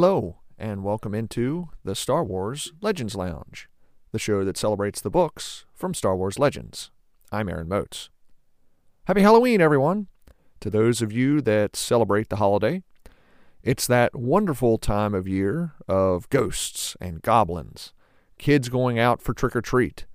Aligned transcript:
Hello, 0.00 0.36
and 0.56 0.84
welcome 0.84 1.12
into 1.12 1.70
the 1.82 1.96
Star 1.96 2.22
Wars 2.22 2.70
Legends 2.80 3.16
Lounge, 3.16 3.68
the 4.12 4.18
show 4.20 4.44
that 4.44 4.56
celebrates 4.56 5.00
the 5.00 5.10
books 5.10 5.64
from 5.74 5.92
Star 5.92 6.14
Wars 6.14 6.38
Legends. 6.38 6.92
I'm 7.32 7.48
Aaron 7.48 7.66
Moats. 7.66 8.08
Happy 9.06 9.22
Halloween, 9.22 9.60
everyone! 9.60 10.06
To 10.60 10.70
those 10.70 11.02
of 11.02 11.10
you 11.10 11.40
that 11.40 11.74
celebrate 11.74 12.28
the 12.28 12.36
holiday, 12.36 12.84
it's 13.64 13.88
that 13.88 14.14
wonderful 14.14 14.78
time 14.78 15.14
of 15.14 15.26
year 15.26 15.72
of 15.88 16.30
ghosts 16.30 16.96
and 17.00 17.20
goblins, 17.20 17.92
kids 18.38 18.68
going 18.68 19.00
out 19.00 19.20
for 19.20 19.34
trick 19.34 19.56
or 19.56 19.62
treat. 19.62 20.06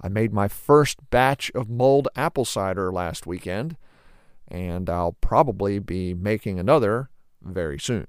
I 0.00 0.08
made 0.08 0.32
my 0.32 0.46
first 0.46 1.10
batch 1.10 1.50
of 1.56 1.68
mulled 1.68 2.06
apple 2.14 2.44
cider 2.44 2.92
last 2.92 3.26
weekend, 3.26 3.76
and 4.46 4.88
I'll 4.88 5.16
probably 5.20 5.80
be 5.80 6.14
making 6.14 6.60
another 6.60 7.10
very 7.42 7.80
soon. 7.80 8.06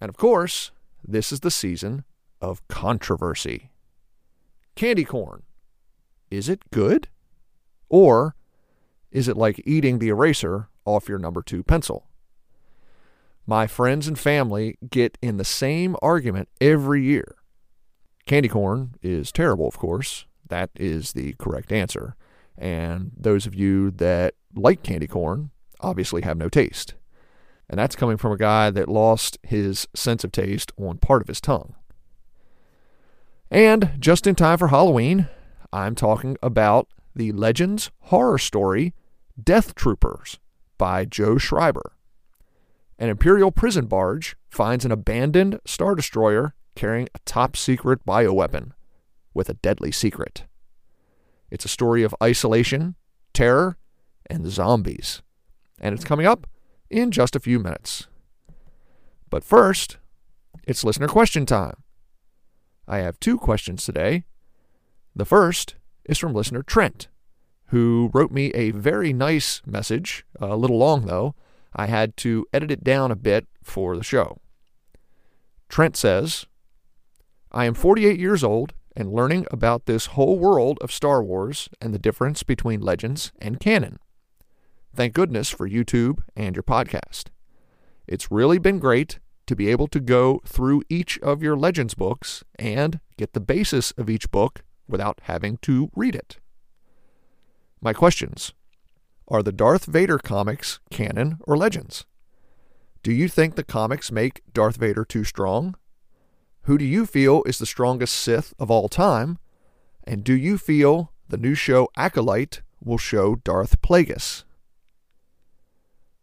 And 0.00 0.08
of 0.08 0.16
course, 0.16 0.70
this 1.06 1.32
is 1.32 1.40
the 1.40 1.50
season 1.50 2.04
of 2.40 2.66
controversy. 2.68 3.70
Candy 4.74 5.04
corn. 5.04 5.42
Is 6.30 6.48
it 6.48 6.70
good? 6.70 7.08
Or 7.88 8.34
is 9.10 9.28
it 9.28 9.36
like 9.36 9.62
eating 9.64 9.98
the 9.98 10.08
eraser 10.08 10.68
off 10.84 11.08
your 11.08 11.18
number 11.18 11.42
two 11.42 11.62
pencil? 11.62 12.06
My 13.46 13.66
friends 13.66 14.08
and 14.08 14.18
family 14.18 14.76
get 14.90 15.16
in 15.22 15.36
the 15.36 15.44
same 15.44 15.96
argument 16.02 16.48
every 16.60 17.04
year. 17.04 17.36
Candy 18.26 18.48
corn 18.48 18.96
is 19.02 19.30
terrible, 19.30 19.68
of 19.68 19.78
course. 19.78 20.26
That 20.48 20.70
is 20.74 21.12
the 21.12 21.34
correct 21.34 21.70
answer. 21.70 22.16
And 22.58 23.12
those 23.16 23.46
of 23.46 23.54
you 23.54 23.92
that 23.92 24.34
like 24.54 24.82
candy 24.82 25.06
corn 25.06 25.50
obviously 25.80 26.22
have 26.22 26.36
no 26.36 26.48
taste. 26.48 26.94
And 27.68 27.78
that's 27.78 27.96
coming 27.96 28.16
from 28.16 28.32
a 28.32 28.36
guy 28.36 28.70
that 28.70 28.88
lost 28.88 29.38
his 29.42 29.88
sense 29.94 30.22
of 30.24 30.32
taste 30.32 30.72
on 30.76 30.98
part 30.98 31.22
of 31.22 31.28
his 31.28 31.40
tongue. 31.40 31.74
And 33.50 33.92
just 33.98 34.26
in 34.26 34.34
time 34.34 34.58
for 34.58 34.68
Halloween, 34.68 35.28
I'm 35.72 35.94
talking 35.94 36.36
about 36.42 36.88
the 37.14 37.32
Legends 37.32 37.90
horror 38.02 38.38
story 38.38 38.94
Death 39.42 39.74
Troopers 39.74 40.38
by 40.78 41.04
Joe 41.04 41.38
Schreiber. 41.38 41.92
An 42.98 43.08
Imperial 43.08 43.50
prison 43.50 43.86
barge 43.86 44.36
finds 44.48 44.84
an 44.84 44.92
abandoned 44.92 45.60
Star 45.66 45.94
Destroyer 45.94 46.54
carrying 46.74 47.08
a 47.14 47.18
top 47.24 47.56
secret 47.56 48.04
bioweapon 48.06 48.72
with 49.34 49.48
a 49.48 49.54
deadly 49.54 49.92
secret. 49.92 50.44
It's 51.50 51.64
a 51.64 51.68
story 51.68 52.02
of 52.02 52.14
isolation, 52.22 52.94
terror, 53.32 53.76
and 54.28 54.46
zombies. 54.50 55.22
And 55.80 55.94
it's 55.94 56.04
coming 56.04 56.26
up 56.26 56.46
in 56.90 57.10
just 57.10 57.36
a 57.36 57.40
few 57.40 57.58
minutes. 57.58 58.06
But 59.30 59.44
first, 59.44 59.98
it's 60.64 60.84
listener 60.84 61.08
question 61.08 61.46
time. 61.46 61.82
I 62.88 62.98
have 62.98 63.18
two 63.18 63.36
questions 63.38 63.84
today. 63.84 64.24
The 65.14 65.24
first 65.24 65.74
is 66.04 66.18
from 66.18 66.34
listener 66.34 66.62
Trent, 66.62 67.08
who 67.66 68.10
wrote 68.14 68.30
me 68.30 68.50
a 68.50 68.70
very 68.70 69.12
nice 69.12 69.62
message, 69.66 70.24
a 70.40 70.56
little 70.56 70.78
long 70.78 71.06
though. 71.06 71.34
I 71.74 71.86
had 71.86 72.16
to 72.18 72.46
edit 72.52 72.70
it 72.70 72.84
down 72.84 73.10
a 73.10 73.16
bit 73.16 73.46
for 73.62 73.96
the 73.96 74.04
show. 74.04 74.38
Trent 75.68 75.96
says, 75.96 76.46
I 77.50 77.64
am 77.64 77.74
48 77.74 78.18
years 78.18 78.44
old 78.44 78.72
and 78.96 79.12
learning 79.12 79.46
about 79.50 79.86
this 79.86 80.06
whole 80.06 80.38
world 80.38 80.78
of 80.80 80.92
Star 80.92 81.22
Wars 81.22 81.68
and 81.80 81.92
the 81.92 81.98
difference 81.98 82.42
between 82.42 82.80
legends 82.80 83.32
and 83.40 83.60
canon. 83.60 83.98
Thank 84.96 85.12
goodness 85.12 85.50
for 85.50 85.68
YouTube 85.68 86.20
and 86.34 86.56
your 86.56 86.62
podcast. 86.62 87.24
It's 88.06 88.30
really 88.30 88.56
been 88.56 88.78
great 88.78 89.18
to 89.46 89.54
be 89.54 89.68
able 89.68 89.88
to 89.88 90.00
go 90.00 90.40
through 90.46 90.84
each 90.88 91.18
of 91.18 91.42
your 91.42 91.54
Legends 91.54 91.92
books 91.92 92.42
and 92.58 92.98
get 93.18 93.34
the 93.34 93.40
basis 93.40 93.90
of 93.92 94.08
each 94.08 94.30
book 94.30 94.62
without 94.88 95.20
having 95.24 95.58
to 95.58 95.90
read 95.94 96.14
it. 96.14 96.38
My 97.78 97.92
questions 97.92 98.54
Are 99.28 99.42
the 99.42 99.52
Darth 99.52 99.84
Vader 99.84 100.16
comics 100.16 100.80
canon 100.90 101.40
or 101.46 101.58
legends? 101.58 102.06
Do 103.02 103.12
you 103.12 103.28
think 103.28 103.54
the 103.54 103.64
comics 103.64 104.10
make 104.10 104.40
Darth 104.54 104.78
Vader 104.78 105.04
too 105.04 105.24
strong? 105.24 105.76
Who 106.62 106.78
do 106.78 106.86
you 106.86 107.04
feel 107.04 107.42
is 107.44 107.58
the 107.58 107.66
strongest 107.66 108.16
Sith 108.16 108.54
of 108.58 108.70
all 108.70 108.88
time? 108.88 109.36
And 110.04 110.24
do 110.24 110.32
you 110.32 110.56
feel 110.56 111.12
the 111.28 111.36
new 111.36 111.54
show 111.54 111.90
Acolyte 111.98 112.62
will 112.82 112.96
show 112.96 113.34
Darth 113.34 113.82
Plagueis? 113.82 114.45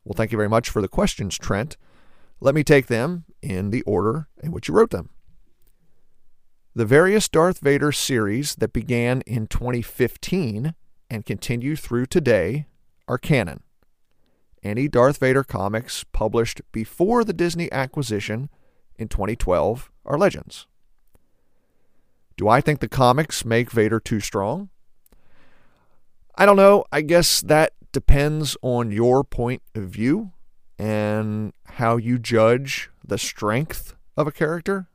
Well, 0.05 0.13
thank 0.15 0.31
you 0.31 0.37
very 0.37 0.49
much 0.49 0.69
for 0.69 0.81
the 0.81 0.87
questions, 0.87 1.37
Trent. 1.37 1.77
Let 2.39 2.55
me 2.55 2.63
take 2.63 2.87
them 2.87 3.25
in 3.41 3.69
the 3.69 3.83
order 3.83 4.27
in 4.41 4.51
which 4.51 4.67
you 4.67 4.73
wrote 4.73 4.89
them. 4.89 5.09
The 6.75 6.85
various 6.85 7.29
Darth 7.29 7.59
Vader 7.59 7.91
series 7.91 8.55
that 8.55 8.73
began 8.73 9.21
in 9.21 9.47
2015 9.47 10.73
and 11.09 11.25
continue 11.25 11.75
through 11.75 12.07
today 12.07 12.65
are 13.07 13.17
canon. 13.17 13.61
Any 14.63 14.87
Darth 14.87 15.17
Vader 15.17 15.43
comics 15.43 16.03
published 16.03 16.61
before 16.71 17.23
the 17.23 17.33
Disney 17.33 17.71
acquisition 17.71 18.49
in 18.95 19.07
2012 19.07 19.91
are 20.05 20.17
legends. 20.17 20.67
Do 22.37 22.47
I 22.47 22.61
think 22.61 22.79
the 22.79 22.89
comics 22.89 23.45
make 23.45 23.71
Vader 23.71 23.99
too 23.99 24.19
strong? 24.19 24.69
I 26.35 26.45
don't 26.45 26.57
know. 26.57 26.85
I 26.91 27.01
guess 27.01 27.41
that 27.41 27.73
depends 27.93 28.57
on 28.61 28.91
your 28.91 29.23
point 29.23 29.61
of 29.73 29.83
view 29.83 30.31
and 30.77 31.53
how 31.65 31.95
you 31.95 32.19
judge 32.19 32.89
the 33.05 33.17
strength 33.17 33.95
of 34.17 34.27
a 34.27 34.31
character. 34.31 34.87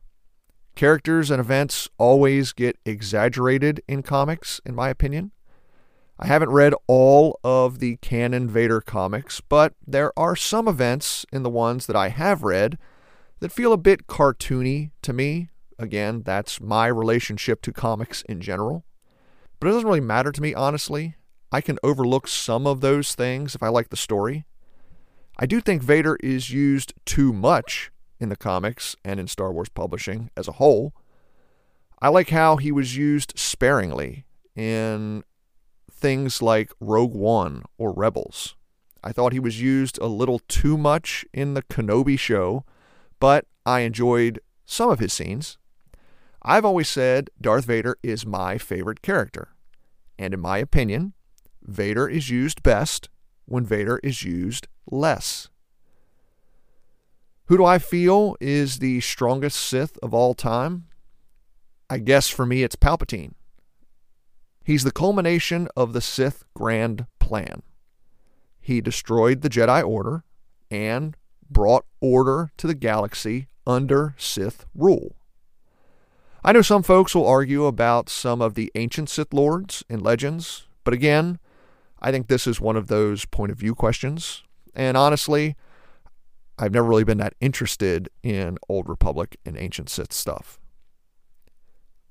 Characters 0.74 1.30
and 1.30 1.40
events 1.40 1.88
always 1.98 2.52
get 2.52 2.78
exaggerated 2.84 3.82
in 3.88 4.02
comics, 4.02 4.60
in 4.66 4.74
my 4.74 4.90
opinion. 4.90 5.32
I 6.18 6.26
haven't 6.26 6.50
read 6.50 6.74
all 6.88 7.38
of 7.44 7.78
the 7.78 7.96
canon 7.96 8.48
Vader 8.48 8.80
comics, 8.80 9.40
but 9.40 9.74
there 9.86 10.12
are 10.18 10.36
some 10.36 10.66
events 10.66 11.24
in 11.32 11.44
the 11.44 11.50
ones 11.50 11.86
that 11.86 11.96
I 11.96 12.08
have 12.08 12.42
read 12.42 12.76
that 13.38 13.52
feel 13.52 13.72
a 13.72 13.76
bit 13.76 14.08
cartoony 14.08 14.90
to 15.02 15.12
me. 15.12 15.50
Again, 15.78 16.22
that's 16.24 16.60
my 16.60 16.88
relationship 16.88 17.62
to 17.62 17.72
comics 17.72 18.22
in 18.22 18.40
general. 18.40 18.84
But 19.60 19.68
it 19.68 19.72
doesn't 19.72 19.86
really 19.86 20.00
matter 20.00 20.32
to 20.32 20.42
me, 20.42 20.54
honestly. 20.54 21.14
I 21.50 21.60
can 21.60 21.78
overlook 21.82 22.28
some 22.28 22.66
of 22.66 22.80
those 22.80 23.14
things 23.14 23.54
if 23.54 23.62
I 23.62 23.68
like 23.68 23.88
the 23.88 23.96
story. 23.96 24.44
I 25.38 25.46
do 25.46 25.60
think 25.60 25.82
Vader 25.82 26.16
is 26.16 26.50
used 26.50 26.92
too 27.04 27.32
much 27.32 27.90
in 28.20 28.28
the 28.28 28.36
comics 28.36 28.96
and 29.04 29.20
in 29.20 29.28
Star 29.28 29.52
Wars 29.52 29.68
publishing 29.68 30.30
as 30.36 30.48
a 30.48 30.52
whole. 30.52 30.92
I 32.00 32.08
like 32.08 32.30
how 32.30 32.56
he 32.56 32.70
was 32.70 32.96
used 32.96 33.38
sparingly 33.38 34.24
in 34.54 35.24
things 35.90 36.42
like 36.42 36.72
Rogue 36.80 37.14
One 37.14 37.64
or 37.76 37.92
Rebels. 37.92 38.56
I 39.02 39.12
thought 39.12 39.32
he 39.32 39.40
was 39.40 39.60
used 39.60 39.98
a 39.98 40.06
little 40.06 40.40
too 40.48 40.76
much 40.76 41.24
in 41.32 41.54
the 41.54 41.62
Kenobi 41.62 42.18
show, 42.18 42.64
but 43.20 43.46
I 43.64 43.80
enjoyed 43.80 44.40
some 44.66 44.90
of 44.90 44.98
his 44.98 45.12
scenes. 45.12 45.56
I've 46.42 46.64
always 46.64 46.88
said 46.88 47.30
Darth 47.40 47.64
Vader 47.64 47.96
is 48.02 48.26
my 48.26 48.58
favorite 48.58 49.02
character. 49.02 49.48
And 50.18 50.34
in 50.34 50.40
my 50.40 50.58
opinion, 50.58 51.14
Vader 51.68 52.08
is 52.08 52.30
used 52.30 52.62
best 52.62 53.10
when 53.44 53.64
Vader 53.64 54.00
is 54.02 54.22
used 54.22 54.66
less. 54.90 55.48
Who 57.46 57.58
do 57.58 57.64
I 57.64 57.78
feel 57.78 58.36
is 58.40 58.78
the 58.78 59.00
strongest 59.00 59.60
Sith 59.60 59.98
of 60.02 60.14
all 60.14 60.34
time? 60.34 60.86
I 61.90 61.98
guess 61.98 62.28
for 62.28 62.46
me 62.46 62.62
it's 62.62 62.76
Palpatine. 62.76 63.34
He's 64.64 64.82
the 64.82 64.90
culmination 64.90 65.68
of 65.76 65.92
the 65.92 66.00
Sith 66.00 66.44
grand 66.54 67.06
plan. 67.18 67.62
He 68.60 68.80
destroyed 68.80 69.42
the 69.42 69.48
Jedi 69.48 69.86
Order 69.86 70.24
and 70.70 71.16
brought 71.50 71.84
order 72.00 72.50
to 72.58 72.66
the 72.66 72.74
galaxy 72.74 73.48
under 73.66 74.14
Sith 74.18 74.66
rule. 74.74 75.16
I 76.44 76.52
know 76.52 76.62
some 76.62 76.82
folks 76.82 77.14
will 77.14 77.26
argue 77.26 77.64
about 77.64 78.08
some 78.08 78.40
of 78.40 78.54
the 78.54 78.70
ancient 78.74 79.10
Sith 79.10 79.32
lords 79.32 79.84
and 79.88 80.00
Legends, 80.00 80.66
but 80.84 80.94
again, 80.94 81.38
I 82.00 82.10
think 82.12 82.28
this 82.28 82.46
is 82.46 82.60
one 82.60 82.76
of 82.76 82.86
those 82.86 83.24
point 83.24 83.52
of 83.52 83.58
view 83.58 83.74
questions. 83.74 84.42
And 84.74 84.96
honestly, 84.96 85.56
I've 86.58 86.72
never 86.72 86.88
really 86.88 87.04
been 87.04 87.18
that 87.18 87.34
interested 87.40 88.08
in 88.22 88.58
Old 88.68 88.88
Republic 88.88 89.36
and 89.44 89.56
Ancient 89.56 89.88
Sith 89.88 90.12
stuff. 90.12 90.58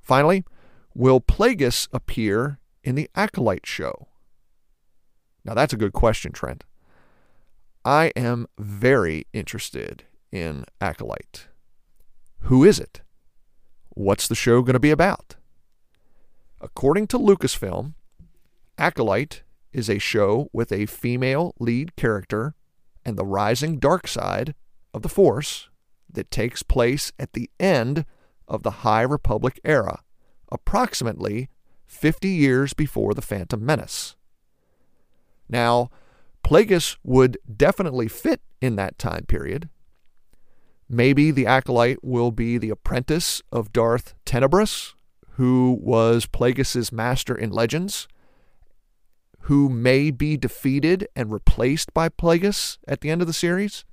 Finally, 0.02 0.46
will 0.94 1.20
Plagueis 1.20 1.88
appear 1.92 2.60
in 2.84 2.96
the 2.96 3.10
Acolyte 3.16 3.66
show? 3.66 4.08
Now, 5.44 5.54
that's 5.54 5.74
a 5.74 5.78
good 5.78 5.94
question, 5.94 6.32
Trent. 6.32 6.64
I 7.86 8.12
am 8.16 8.48
very 8.58 9.28
interested 9.32 10.04
in 10.32 10.66
Acolyte. 10.82 11.48
Who 12.42 12.64
is 12.64 12.80
it? 12.80 13.02
What's 13.90 14.28
the 14.28 14.36
show 14.36 14.62
going 14.62 14.74
to 14.74 14.80
be 14.80 14.92
about? 14.92 15.36
According 16.60 17.08
to 17.08 17.20
Lucasfilm, 17.20 17.94
Acolyte 18.78 19.44
is 19.72 19.90
a 19.90 20.00
show 20.00 20.50
with 20.54 20.72
a 20.72 20.86
female 20.86 21.54
lead 21.60 21.96
character 21.96 22.56
and 23.06 23.18
the 23.18 23.26
rising 23.26 23.80
dark 23.80 24.08
side 24.08 24.54
of 24.94 25.02
the 25.02 25.10
Force 25.10 25.70
that 26.12 26.32
takes 26.32 26.64
place 26.64 27.12
at 27.20 27.34
the 27.34 27.50
end 27.60 28.06
of 28.48 28.64
the 28.64 28.72
High 28.72 29.02
Republic 29.02 29.60
era, 29.64 30.02
approximately 30.52 31.50
50 31.86 32.28
years 32.28 32.74
before 32.74 33.14
the 33.14 33.22
Phantom 33.22 33.66
Menace. 33.66 34.16
Now, 35.50 35.90
Plagueis 36.44 36.98
would 37.04 37.38
definitely 37.56 38.08
fit 38.08 38.42
in 38.62 38.76
that 38.78 38.98
time 38.98 39.26
period. 39.26 39.70
Maybe 40.90 41.32
the 41.32 41.46
Acolyte 41.46 42.04
will 42.04 42.32
be 42.32 42.58
the 42.58 42.70
apprentice 42.70 43.42
of 43.52 43.74
Darth 43.74 44.16
Tenebrous, 44.26 44.96
who 45.32 45.78
was 45.82 46.26
Plagueis's 46.26 46.92
master 46.92 47.38
in 47.38 47.52
Legends, 47.52 48.08
who 49.48 49.70
may 49.70 50.12
be 50.12 50.36
defeated 50.36 51.08
and 51.16 51.32
replaced 51.32 51.94
by 51.94 52.10
Plagueis 52.10 52.78
at 52.86 53.00
the 53.00 53.10
end 53.10 53.22
of 53.22 53.28
the 53.28 53.34
series. 53.34 53.86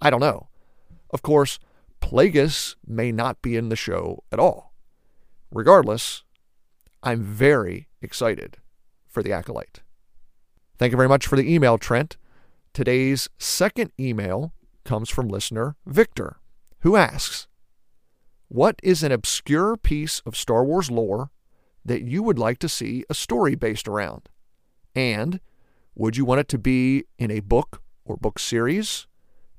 I 0.00 0.10
don't 0.10 0.20
know. 0.20 0.46
Of 1.10 1.22
course, 1.22 1.58
Plagueis 2.00 2.76
may 2.86 3.10
not 3.10 3.42
be 3.42 3.56
in 3.56 3.68
the 3.68 3.74
show 3.74 4.22
at 4.30 4.38
all. 4.38 4.72
Regardless, 5.50 6.22
I'm 7.02 7.20
very 7.20 7.88
excited 8.00 8.58
for 9.08 9.24
The 9.24 9.32
Acolyte. 9.32 9.80
Thank 10.78 10.92
you 10.92 10.96
very 10.96 11.08
much 11.08 11.26
for 11.26 11.34
the 11.34 11.52
email, 11.52 11.76
Trent. 11.76 12.16
Today's 12.72 13.28
second 13.38 13.90
email 13.98 14.52
comes 14.84 15.10
from 15.10 15.26
listener 15.26 15.74
Victor, 15.84 16.36
who 16.82 16.94
asks 16.94 17.48
What 18.46 18.78
is 18.84 19.02
an 19.02 19.10
obscure 19.10 19.76
piece 19.76 20.20
of 20.24 20.36
Star 20.36 20.64
Wars 20.64 20.92
lore 20.92 21.32
that 21.84 22.02
you 22.02 22.22
would 22.22 22.38
like 22.38 22.60
to 22.60 22.68
see 22.68 23.04
a 23.10 23.14
story 23.14 23.56
based 23.56 23.88
around? 23.88 24.28
And 24.94 25.40
would 25.94 26.16
you 26.16 26.24
want 26.24 26.40
it 26.40 26.48
to 26.48 26.58
be 26.58 27.04
in 27.18 27.30
a 27.30 27.40
book 27.40 27.82
or 28.04 28.16
book 28.16 28.38
series, 28.38 29.06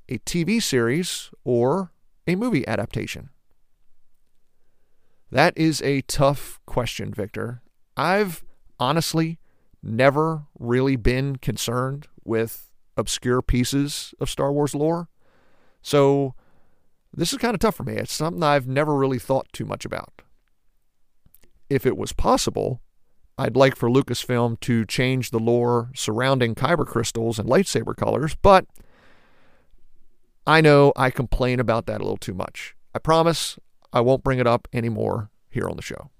a 0.08 0.18
TV 0.18 0.62
series, 0.62 1.30
or 1.44 1.92
a 2.26 2.36
movie 2.36 2.66
adaptation? 2.66 3.30
That 5.30 5.56
is 5.56 5.80
a 5.82 6.02
tough 6.02 6.60
question, 6.66 7.14
Victor. 7.14 7.62
I've 7.96 8.44
honestly 8.78 9.38
never 9.82 10.44
really 10.58 10.96
been 10.96 11.36
concerned 11.36 12.06
with 12.24 12.70
obscure 12.96 13.40
pieces 13.40 14.14
of 14.20 14.28
Star 14.28 14.52
Wars 14.52 14.74
lore. 14.74 15.08
So 15.80 16.34
this 17.14 17.32
is 17.32 17.38
kind 17.38 17.54
of 17.54 17.60
tough 17.60 17.76
for 17.76 17.82
me. 17.82 17.94
It's 17.94 18.12
something 18.12 18.42
I've 18.42 18.68
never 18.68 18.94
really 18.94 19.18
thought 19.18 19.46
too 19.52 19.64
much 19.64 19.84
about. 19.84 20.22
If 21.68 21.86
it 21.86 21.96
was 21.96 22.12
possible, 22.12 22.80
I'd 23.38 23.56
like 23.56 23.76
for 23.76 23.88
Lucasfilm 23.88 24.60
to 24.60 24.84
change 24.84 25.30
the 25.30 25.38
lore 25.38 25.90
surrounding 25.94 26.54
kyber 26.54 26.86
crystals 26.86 27.38
and 27.38 27.48
lightsaber 27.48 27.96
colors, 27.96 28.36
but 28.40 28.66
I 30.46 30.60
know 30.60 30.92
I 30.96 31.10
complain 31.10 31.60
about 31.60 31.86
that 31.86 32.00
a 32.00 32.04
little 32.04 32.16
too 32.16 32.34
much. 32.34 32.74
I 32.94 32.98
promise 32.98 33.58
I 33.92 34.00
won't 34.00 34.24
bring 34.24 34.38
it 34.38 34.46
up 34.46 34.68
anymore 34.72 35.30
here 35.50 35.68
on 35.68 35.76
the 35.76 35.82
show. 35.82 36.10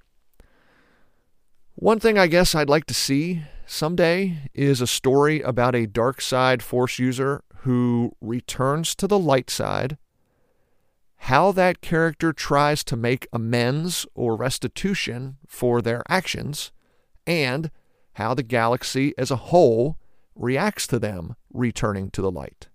One 1.75 1.99
thing 1.99 2.19
I 2.19 2.27
guess 2.29 2.55
I'd 2.55 2.69
like 2.69 2.85
to 2.87 2.95
see 2.95 3.43
someday 3.67 4.51
is 4.55 4.81
a 4.81 4.87
story 4.87 5.41
about 5.41 5.75
a 5.75 5.87
dark 5.87 6.21
side 6.21 6.63
force 6.63 6.99
user 6.99 7.43
who 7.59 8.13
returns 8.21 8.95
to 8.97 9.07
the 9.07 9.19
light 9.19 9.51
side, 9.51 9.97
how 11.17 11.53
that 11.53 11.81
character 11.81 12.33
tries 12.33 12.85
to 12.85 12.97
make 12.97 13.27
amends 13.33 14.07
or 14.15 14.37
restitution 14.37 15.39
for 15.47 15.81
their 15.81 16.03
actions, 16.09 16.73
and 17.27 17.71
how 18.15 18.35
the 18.35 18.43
galaxy 18.43 19.15
as 19.17 19.31
a 19.31 19.37
whole 19.37 19.99
reacts 20.35 20.87
to 20.89 20.99
them 20.99 21.37
returning 21.53 22.11
to 22.11 22.23
the 22.23 22.31
light. 22.31 22.69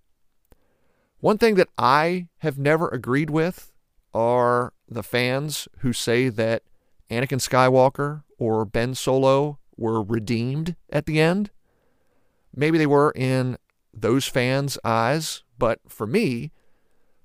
One 1.19 1.37
thing 1.37 1.55
that 1.55 1.69
I 1.77 2.27
have 2.39 2.57
never 2.57 2.87
agreed 2.89 3.29
with 3.29 3.71
are 4.13 4.73
the 4.87 5.03
fans 5.03 5.67
who 5.79 5.93
say 5.93 6.29
that 6.29 6.63
Anakin 7.09 7.39
Skywalker 7.39 8.23
or 8.37 8.65
Ben 8.65 8.93
Solo 8.93 9.59
were 9.75 10.03
redeemed 10.03 10.75
at 10.91 11.05
the 11.05 11.19
end. 11.19 11.49
Maybe 12.55 12.77
they 12.77 12.87
were 12.87 13.11
in 13.11 13.57
those 13.93 14.25
fans' 14.25 14.77
eyes, 14.83 15.43
but 15.57 15.79
for 15.87 16.05
me, 16.05 16.51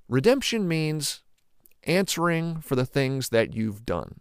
redemption 0.08 0.66
means 0.66 1.22
answering 1.84 2.60
for 2.60 2.76
the 2.76 2.86
things 2.86 3.30
that 3.30 3.54
you've 3.54 3.84
done. 3.84 4.20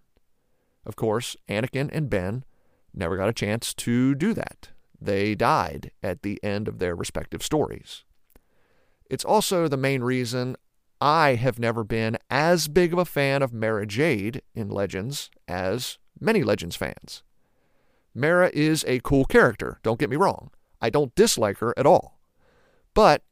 Of 0.85 0.95
course, 0.95 1.35
Anakin 1.47 1.89
and 1.91 2.09
Ben 2.09 2.43
never 2.93 3.17
got 3.17 3.29
a 3.29 3.33
chance 3.33 3.73
to 3.75 4.15
do 4.15 4.33
that. 4.33 4.69
They 4.99 5.35
died 5.35 5.91
at 6.03 6.21
the 6.21 6.39
end 6.43 6.67
of 6.67 6.79
their 6.79 6.95
respective 6.95 7.43
stories. 7.43 8.03
It's 9.09 9.25
also 9.25 9.67
the 9.67 9.77
main 9.77 10.03
reason 10.03 10.55
I 11.01 11.35
have 11.35 11.57
never 11.57 11.83
been 11.83 12.17
as 12.29 12.67
big 12.67 12.93
of 12.93 12.99
a 12.99 13.05
fan 13.05 13.41
of 13.41 13.53
Mara 13.53 13.87
Jade 13.87 14.43
in 14.53 14.69
Legends 14.69 15.31
as 15.47 15.97
many 16.19 16.43
Legends 16.43 16.75
fans. 16.75 17.23
Mara 18.13 18.51
is 18.53 18.85
a 18.87 18.99
cool 18.99 19.25
character, 19.25 19.79
don't 19.83 19.99
get 19.99 20.09
me 20.09 20.15
wrong. 20.15 20.51
I 20.81 20.89
don't 20.89 21.15
dislike 21.15 21.57
her 21.57 21.73
at 21.77 21.85
all. 21.85 22.19
But 22.93 23.23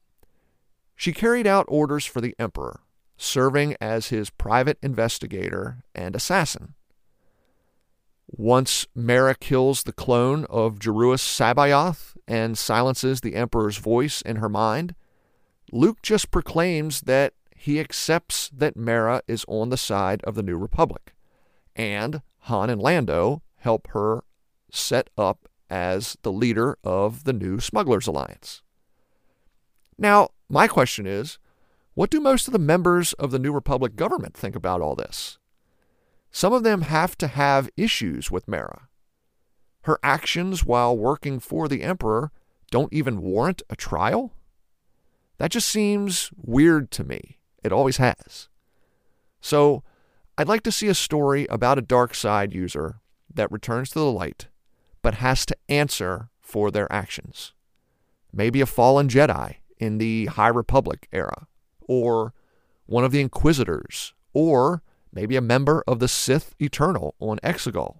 she 0.95 1.13
carried 1.13 1.47
out 1.47 1.65
orders 1.67 2.05
for 2.05 2.21
the 2.21 2.35
Emperor, 2.39 2.81
serving 3.17 3.75
as 3.79 4.07
his 4.07 4.29
private 4.29 4.77
investigator 4.81 5.83
and 5.93 6.15
assassin. 6.15 6.73
Once 8.31 8.85
Mara 8.93 9.33
kills 9.33 9.83
the 9.83 9.91
clone 9.91 10.45
of 10.51 10.77
Joruus 10.77 11.21
C'baoth 11.21 12.15
and 12.27 12.55
silences 12.55 13.21
the 13.21 13.33
Emperor's 13.33 13.77
voice 13.77 14.21
in 14.21 14.35
her 14.35 14.49
mind, 14.49 14.93
Luke 15.71 16.01
just 16.03 16.29
proclaims 16.29 17.01
that 17.01 17.33
he 17.55 17.79
accepts 17.79 18.49
that 18.49 18.77
Mara 18.77 19.23
is 19.27 19.45
on 19.47 19.69
the 19.69 19.77
side 19.77 20.21
of 20.25 20.35
the 20.35 20.43
New 20.43 20.57
Republic, 20.57 21.15
and 21.75 22.21
Han 22.41 22.69
and 22.69 22.79
Lando 22.79 23.41
help 23.57 23.87
her 23.89 24.23
set 24.71 25.09
up 25.17 25.49
as 25.67 26.15
the 26.21 26.31
leader 26.31 26.77
of 26.83 27.23
the 27.23 27.33
new 27.33 27.59
Smugglers 27.59 28.05
Alliance. 28.05 28.61
Now, 29.97 30.29
my 30.47 30.67
question 30.67 31.07
is 31.07 31.39
what 31.95 32.11
do 32.11 32.21
most 32.21 32.47
of 32.47 32.53
the 32.53 32.59
members 32.59 33.13
of 33.13 33.31
the 33.31 33.39
New 33.39 33.51
Republic 33.51 33.95
government 33.95 34.35
think 34.35 34.55
about 34.55 34.81
all 34.81 34.95
this? 34.95 35.39
Some 36.31 36.53
of 36.53 36.63
them 36.63 36.81
have 36.81 37.17
to 37.17 37.27
have 37.27 37.69
issues 37.75 38.29
with 38.29 38.47
Mara. 38.47 38.87
Her 39.83 39.99
actions 40.03 40.65
while 40.65 40.97
working 40.97 41.39
for 41.39 41.67
the 41.67 41.83
Emperor 41.83 42.31
don't 42.69 42.93
even 42.93 43.21
warrant 43.21 43.61
a 43.69 43.75
trial? 43.75 44.33
That 45.37 45.51
just 45.51 45.67
seems 45.67 46.31
weird 46.35 46.91
to 46.91 47.03
me. 47.03 47.39
It 47.63 47.71
always 47.71 47.97
has. 47.97 48.49
So, 49.41 49.83
I'd 50.37 50.47
like 50.47 50.63
to 50.63 50.71
see 50.71 50.87
a 50.87 50.93
story 50.93 51.47
about 51.47 51.77
a 51.77 51.81
dark 51.81 52.13
side 52.13 52.53
user 52.53 52.99
that 53.33 53.51
returns 53.51 53.89
to 53.89 53.99
the 53.99 54.11
light, 54.11 54.47
but 55.01 55.15
has 55.15 55.45
to 55.47 55.57
answer 55.67 56.29
for 56.39 56.71
their 56.71 56.91
actions. 56.91 57.53
Maybe 58.31 58.61
a 58.61 58.65
fallen 58.65 59.07
Jedi 59.07 59.55
in 59.77 59.97
the 59.97 60.27
High 60.27 60.49
Republic 60.49 61.07
era, 61.11 61.47
or 61.81 62.33
one 62.85 63.03
of 63.03 63.11
the 63.11 63.21
Inquisitors, 63.21 64.13
or 64.33 64.83
maybe 65.11 65.35
a 65.35 65.41
member 65.41 65.83
of 65.87 65.99
the 65.99 66.07
Sith 66.07 66.55
Eternal 66.59 67.15
on 67.19 67.39
Exegol. 67.43 67.99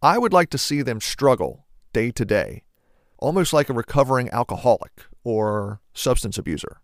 I 0.00 0.18
would 0.18 0.32
like 0.32 0.50
to 0.50 0.58
see 0.58 0.82
them 0.82 1.00
struggle 1.00 1.66
day 1.92 2.10
to 2.12 2.24
day, 2.24 2.62
almost 3.18 3.52
like 3.52 3.68
a 3.68 3.74
recovering 3.74 4.30
alcoholic 4.30 4.92
or 5.24 5.80
substance 5.92 6.38
abuser. 6.38 6.80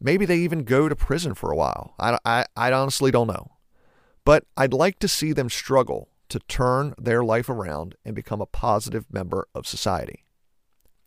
Maybe 0.00 0.26
they 0.26 0.38
even 0.38 0.64
go 0.64 0.88
to 0.88 0.96
prison 0.96 1.34
for 1.34 1.50
a 1.50 1.56
while. 1.56 1.94
I, 1.98 2.18
I, 2.24 2.44
I 2.56 2.72
honestly 2.72 3.10
don't 3.10 3.28
know. 3.28 3.52
But 4.24 4.44
I'd 4.56 4.74
like 4.74 4.98
to 4.98 5.08
see 5.08 5.32
them 5.32 5.48
struggle 5.48 6.08
to 6.28 6.40
turn 6.40 6.94
their 6.98 7.22
life 7.22 7.48
around 7.48 7.94
and 8.04 8.14
become 8.14 8.40
a 8.40 8.46
positive 8.46 9.06
member 9.12 9.48
of 9.54 9.66
society. 9.66 10.24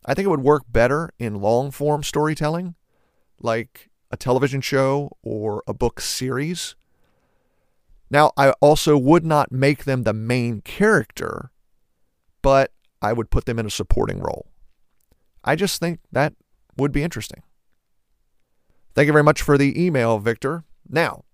I 0.04 0.14
think 0.14 0.26
it 0.26 0.30
would 0.30 0.42
work 0.42 0.62
better 0.68 1.10
in 1.18 1.40
long 1.40 1.70
form 1.70 2.02
storytelling, 2.02 2.76
like 3.40 3.87
a 4.10 4.16
television 4.16 4.60
show 4.60 5.16
or 5.22 5.62
a 5.66 5.74
book 5.74 6.00
series. 6.00 6.74
Now, 8.10 8.32
I 8.36 8.50
also 8.60 8.96
would 8.96 9.24
not 9.24 9.52
make 9.52 9.84
them 9.84 10.04
the 10.04 10.14
main 10.14 10.62
character, 10.62 11.50
but 12.42 12.72
I 13.02 13.12
would 13.12 13.30
put 13.30 13.44
them 13.44 13.58
in 13.58 13.66
a 13.66 13.70
supporting 13.70 14.20
role. 14.20 14.46
I 15.44 15.56
just 15.56 15.78
think 15.78 16.00
that 16.10 16.34
would 16.76 16.92
be 16.92 17.02
interesting. 17.02 17.42
Thank 18.94 19.06
you 19.06 19.12
very 19.12 19.24
much 19.24 19.42
for 19.42 19.58
the 19.58 19.80
email, 19.80 20.18
Victor. 20.18 20.64
Now, 20.88 21.24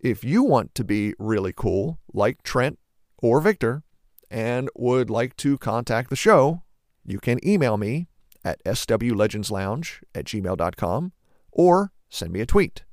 if 0.00 0.22
you 0.22 0.42
want 0.42 0.74
to 0.76 0.84
be 0.84 1.14
really 1.18 1.52
cool, 1.56 1.98
like 2.12 2.42
Trent 2.42 2.78
or 3.20 3.40
Victor, 3.40 3.82
and 4.30 4.68
would 4.76 5.10
like 5.10 5.36
to 5.38 5.58
contact 5.58 6.10
the 6.10 6.16
show, 6.16 6.62
you 7.04 7.18
can 7.18 7.44
email 7.46 7.76
me 7.76 8.08
at 8.44 8.62
swlegendslounge 8.64 10.02
at 10.14 10.26
gmail.com 10.26 11.12
or 11.50 11.92
send 12.08 12.32
me 12.32 12.40
a 12.40 12.46
tweet 12.46 12.84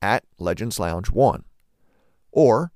at 0.00 0.24
Legends 0.38 0.78
Lounge 0.78 1.10
1. 1.10 1.44
Or, 2.32 2.72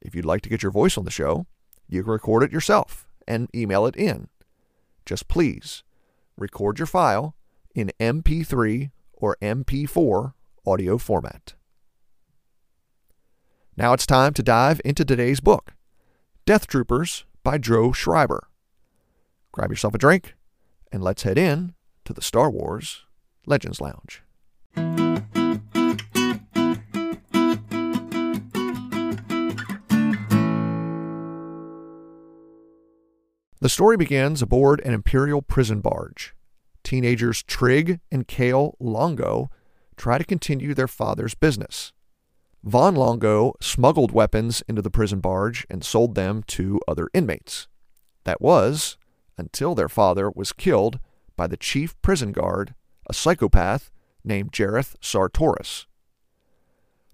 if 0.00 0.14
you'd 0.14 0.24
like 0.24 0.42
to 0.42 0.48
get 0.48 0.62
your 0.62 0.72
voice 0.72 0.98
on 0.98 1.04
the 1.04 1.10
show, 1.10 1.46
you 1.88 2.02
can 2.02 2.12
record 2.12 2.42
it 2.42 2.52
yourself 2.52 3.08
and 3.26 3.48
email 3.54 3.86
it 3.86 3.96
in. 3.96 4.28
Just 5.06 5.28
please 5.28 5.82
record 6.36 6.78
your 6.78 6.86
file 6.86 7.34
in 7.74 7.92
MP3 8.00 8.90
or 9.12 9.36
MP4 9.40 10.34
audio 10.66 10.98
format. 10.98 11.54
Now 13.76 13.92
it's 13.92 14.06
time 14.06 14.34
to 14.34 14.42
dive 14.42 14.80
into 14.84 15.04
today's 15.04 15.40
book, 15.40 15.74
Death 16.44 16.66
Troopers 16.66 17.24
by 17.42 17.58
Joe 17.58 17.92
Schreiber. 17.92 18.48
Grab 19.52 19.70
yourself 19.70 19.94
a 19.94 19.98
drink 19.98 20.34
and 20.92 21.02
let's 21.02 21.22
head 21.22 21.38
in 21.38 21.74
to 22.04 22.12
the 22.12 22.22
Star 22.22 22.50
Wars 22.50 23.04
Legends 23.46 23.80
Lounge. 23.80 24.22
The 33.62 33.68
story 33.68 33.98
begins 33.98 34.40
aboard 34.40 34.80
an 34.86 34.94
Imperial 34.94 35.42
prison 35.42 35.82
barge. 35.82 36.34
Teenagers 36.82 37.42
Trig 37.42 38.00
and 38.10 38.26
Kale 38.26 38.74
Longo 38.80 39.50
try 39.98 40.16
to 40.16 40.24
continue 40.24 40.72
their 40.72 40.88
father's 40.88 41.34
business. 41.34 41.92
Von 42.64 42.94
Longo 42.94 43.52
smuggled 43.60 44.12
weapons 44.12 44.62
into 44.66 44.80
the 44.80 44.88
prison 44.88 45.20
barge 45.20 45.66
and 45.68 45.84
sold 45.84 46.14
them 46.14 46.42
to 46.44 46.80
other 46.88 47.08
inmates. 47.12 47.68
That 48.24 48.40
was 48.40 48.96
until 49.36 49.74
their 49.74 49.90
father 49.90 50.30
was 50.30 50.54
killed 50.54 50.98
by 51.36 51.46
the 51.46 51.58
chief 51.58 52.00
prison 52.00 52.32
guard, 52.32 52.74
a 53.10 53.12
psychopath 53.12 53.90
named 54.24 54.52
Jareth 54.52 54.96
Sartoris. 55.02 55.84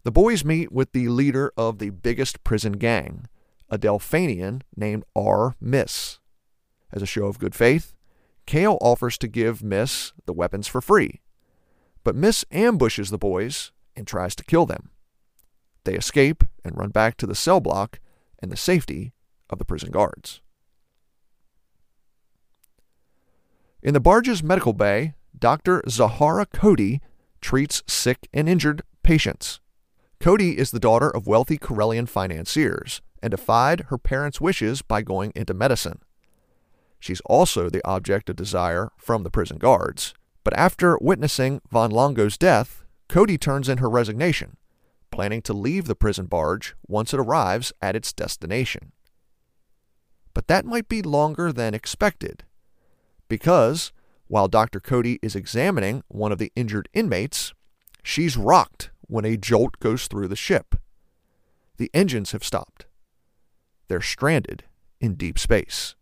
The 0.05 0.13
boys 0.13 0.45
meet 0.45 0.71
with 0.71 0.93
the 0.93 1.09
leader 1.09 1.53
of 1.57 1.81
the 1.81 1.91
biggest 1.91 2.45
prison 2.45 2.75
gang, 2.75 3.27
a 3.69 3.79
Delphanian 3.79 4.63
named 4.77 5.03
Aur 5.13 5.57
Myss. 5.61 6.21
As 6.93 7.03
a 7.03 7.07
show 7.07 7.27
of 7.27 7.39
good 7.39 7.55
faith, 7.55 7.95
Kale 8.47 8.79
offers 8.81 9.19
to 9.19 9.29
give 9.29 9.63
Myss 9.63 10.13
the 10.25 10.33
weapons 10.33 10.69
for 10.69 10.81
free, 10.81 11.21
but 12.05 12.15
Myss 12.15 12.45
ambushes 12.53 13.11
the 13.11 13.19
boys 13.19 13.73
and 13.97 14.07
tries 14.07 14.37
to 14.37 14.45
kill 14.45 14.67
them. 14.67 14.91
They 15.85 15.95
escape 15.95 16.45
and 16.65 16.77
run 16.77 16.91
back 16.91 17.17
to 17.19 17.27
the 17.27 17.35
cell 17.35 17.61
block 17.61 18.01
and 18.41 18.51
the 18.51 18.57
safety 18.57 19.13
of 19.51 19.59
the 19.59 19.65
prison 19.65 19.91
guards. 19.91 20.41
In 23.83 23.95
the 23.95 24.01
barge's 24.01 24.43
medical 24.43 24.73
bay, 24.73 25.15
Dr. 25.39 25.83
Zahara 25.89 26.47
Cody 26.47 27.01
treats 27.41 27.83
sick 27.87 28.29
and 28.33 28.49
injured 28.49 28.83
patients. 29.03 29.61
Cody 30.19 30.59
is 30.59 30.71
the 30.71 30.81
daughter 30.81 31.11
of 31.11 31.27
wealthy 31.27 31.59
Corellian 31.59 32.09
financiers 32.09 33.03
and 33.23 33.31
defied 33.31 33.87
her 33.89 33.99
parents' 33.99 34.41
wishes 34.41 34.83
by 34.83 35.03
going 35.03 35.33
into 35.37 35.55
medicine. 35.55 36.01
She's 36.99 37.21
also 37.23 37.69
the 37.69 37.87
object 37.87 38.29
of 38.31 38.37
desire 38.37 38.91
from 38.97 39.23
the 39.23 39.31
prison 39.31 39.59
guards. 39.59 40.15
But 40.45 40.57
after 40.57 40.97
witnessing 41.01 41.61
Von 41.71 41.91
Longo's 41.91 42.39
death, 42.39 42.85
Cody 43.09 43.37
turns 43.39 43.69
in 43.69 43.79
her 43.79 43.91
resignation, 43.91 44.57
planning 45.11 45.43
to 45.43 45.53
leave 45.53 45.87
the 45.87 45.95
prison 45.95 46.27
barge 46.27 46.75
once 46.87 47.13
it 47.13 47.21
arrives 47.21 47.73
at 47.81 47.97
its 47.97 48.13
destination. 48.13 48.93
But 50.35 50.49
that 50.49 50.65
might 50.65 50.89
be 50.89 51.03
longer 51.03 51.53
than 51.53 51.75
expected, 51.75 52.45
because 53.29 53.93
while 54.29 54.49
Dr. 54.49 54.81
Cody 54.81 55.19
is 55.23 55.37
examining 55.37 56.03
one 56.09 56.33
of 56.33 56.39
the 56.39 56.53
injured 56.57 56.89
inmates, 56.93 57.55
she's 58.03 58.37
rocked 58.37 58.91
when 59.03 59.25
a 59.25 59.37
jolt 59.37 59.79
goes 59.79 60.07
through 60.07 60.29
the 60.29 60.37
ship. 60.37 60.75
The 61.77 61.91
engines 61.95 62.33
have 62.33 62.45
stopped. 62.45 62.87
They're 63.89 64.01
stranded 64.01 64.65
in 65.01 65.15
deep 65.15 65.39
space. 65.39 65.95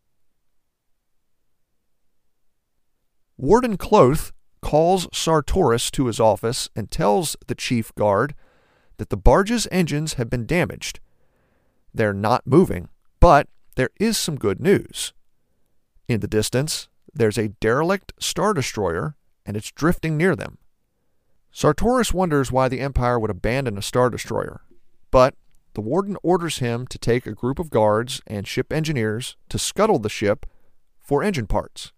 Warden 3.36 3.76
Kloth 3.76 4.32
calls 4.60 5.06
Sartoris 5.08 5.90
to 5.90 6.06
his 6.06 6.20
office 6.20 6.68
and 6.76 6.90
tells 6.90 7.36
the 7.46 7.54
chief 7.54 7.94
guard 7.94 8.34
that 8.96 9.10
the 9.10 9.16
barge's 9.16 9.66
engines 9.72 10.14
have 10.14 10.30
been 10.30 10.46
damaged. 10.46 11.00
They're 11.92 12.12
not 12.12 12.46
moving, 12.46 12.88
but 13.18 13.48
there 13.74 13.90
is 13.98 14.16
some 14.16 14.36
good 14.36 14.60
news. 14.60 15.12
In 16.08 16.20
the 16.20 16.28
distance, 16.28 16.88
there's 17.12 17.38
a 17.38 17.48
derelict 17.48 18.12
Star 18.18 18.54
Destroyer, 18.54 19.16
and 19.44 19.56
it's 19.56 19.72
drifting 19.72 20.16
near 20.16 20.36
them. 20.36 20.58
Sartoris 21.52 22.12
wonders 22.12 22.50
why 22.50 22.68
the 22.68 22.80
Empire 22.80 23.18
would 23.18 23.30
abandon 23.30 23.78
a 23.78 23.82
Star 23.82 24.10
Destroyer, 24.10 24.62
but 25.10 25.34
the 25.74 25.80
warden 25.80 26.16
orders 26.22 26.58
him 26.58 26.86
to 26.86 26.98
take 26.98 27.26
a 27.26 27.34
group 27.34 27.58
of 27.58 27.70
guards 27.70 28.20
and 28.26 28.46
ship 28.46 28.72
engineers 28.72 29.36
to 29.48 29.58
scuttle 29.58 29.98
the 29.98 30.08
ship 30.08 30.46
for 31.00 31.22
engine 31.22 31.46
parts. 31.46 31.92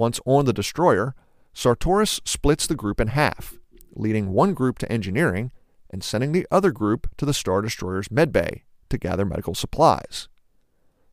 Once 0.00 0.18
on 0.24 0.46
the 0.46 0.52
destroyer, 0.54 1.14
Sartoris 1.52 2.22
splits 2.24 2.66
the 2.66 2.74
group 2.74 3.02
in 3.02 3.08
half, 3.08 3.58
leading 3.92 4.32
one 4.32 4.54
group 4.54 4.78
to 4.78 4.90
engineering 4.90 5.52
and 5.90 6.02
sending 6.02 6.32
the 6.32 6.46
other 6.50 6.70
group 6.70 7.06
to 7.18 7.26
the 7.26 7.34
Star 7.34 7.60
Destroyer's 7.60 8.08
medbay 8.08 8.62
to 8.88 8.96
gather 8.96 9.26
medical 9.26 9.54
supplies. 9.54 10.30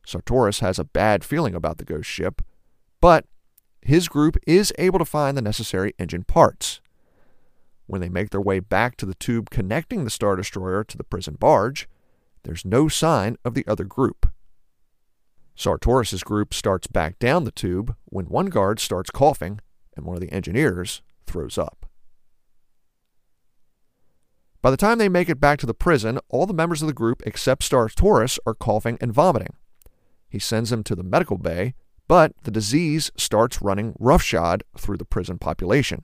Sartoris 0.06 0.60
has 0.60 0.78
a 0.78 0.84
bad 0.84 1.22
feeling 1.22 1.54
about 1.54 1.76
the 1.76 1.84
ghost 1.84 2.08
ship, 2.08 2.40
but 2.98 3.26
his 3.82 4.08
group 4.08 4.38
is 4.46 4.72
able 4.78 4.98
to 4.98 5.04
find 5.04 5.36
the 5.36 5.42
necessary 5.42 5.92
engine 5.98 6.24
parts. 6.24 6.80
When 7.86 8.00
they 8.00 8.08
make 8.08 8.30
their 8.30 8.40
way 8.40 8.58
back 8.58 8.96
to 8.96 9.06
the 9.06 9.16
tube 9.16 9.50
connecting 9.50 10.04
the 10.04 10.10
Star 10.10 10.34
Destroyer 10.34 10.82
to 10.84 10.96
the 10.96 11.04
prison 11.04 11.36
barge, 11.38 11.90
there's 12.42 12.64
no 12.64 12.88
sign 12.88 13.36
of 13.44 13.52
the 13.52 13.66
other 13.66 13.84
group. 13.84 14.30
Sartoris' 15.58 16.22
group 16.22 16.54
starts 16.54 16.86
back 16.86 17.18
down 17.18 17.42
the 17.42 17.50
tube 17.50 17.96
when 18.04 18.26
one 18.26 18.46
guard 18.46 18.78
starts 18.78 19.10
coughing 19.10 19.58
and 19.96 20.06
one 20.06 20.14
of 20.14 20.20
the 20.20 20.32
engineers 20.32 21.02
throws 21.26 21.58
up. 21.58 21.84
By 24.62 24.70
the 24.70 24.76
time 24.76 24.98
they 24.98 25.08
make 25.08 25.28
it 25.28 25.40
back 25.40 25.58
to 25.58 25.66
the 25.66 25.74
prison, 25.74 26.20
all 26.28 26.46
the 26.46 26.54
members 26.54 26.80
of 26.80 26.86
the 26.86 26.94
group 26.94 27.22
except 27.26 27.64
Sartoris 27.64 28.38
are 28.46 28.54
coughing 28.54 28.98
and 29.00 29.12
vomiting. 29.12 29.54
He 30.28 30.38
sends 30.38 30.70
them 30.70 30.84
to 30.84 30.94
the 30.94 31.02
medical 31.02 31.38
bay, 31.38 31.74
but 32.06 32.32
the 32.42 32.50
disease 32.50 33.10
starts 33.16 33.60
running 33.60 33.94
roughshod 33.98 34.62
through 34.76 34.98
the 34.98 35.04
prison 35.04 35.38
population. 35.38 36.02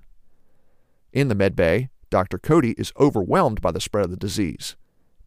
In 1.12 1.28
the 1.28 1.34
med 1.34 1.54
bay, 1.54 1.90
Dr. 2.10 2.38
Cody 2.38 2.74
is 2.76 2.92
overwhelmed 2.98 3.60
by 3.60 3.70
the 3.70 3.80
spread 3.80 4.04
of 4.04 4.10
the 4.10 4.16
disease, 4.16 4.76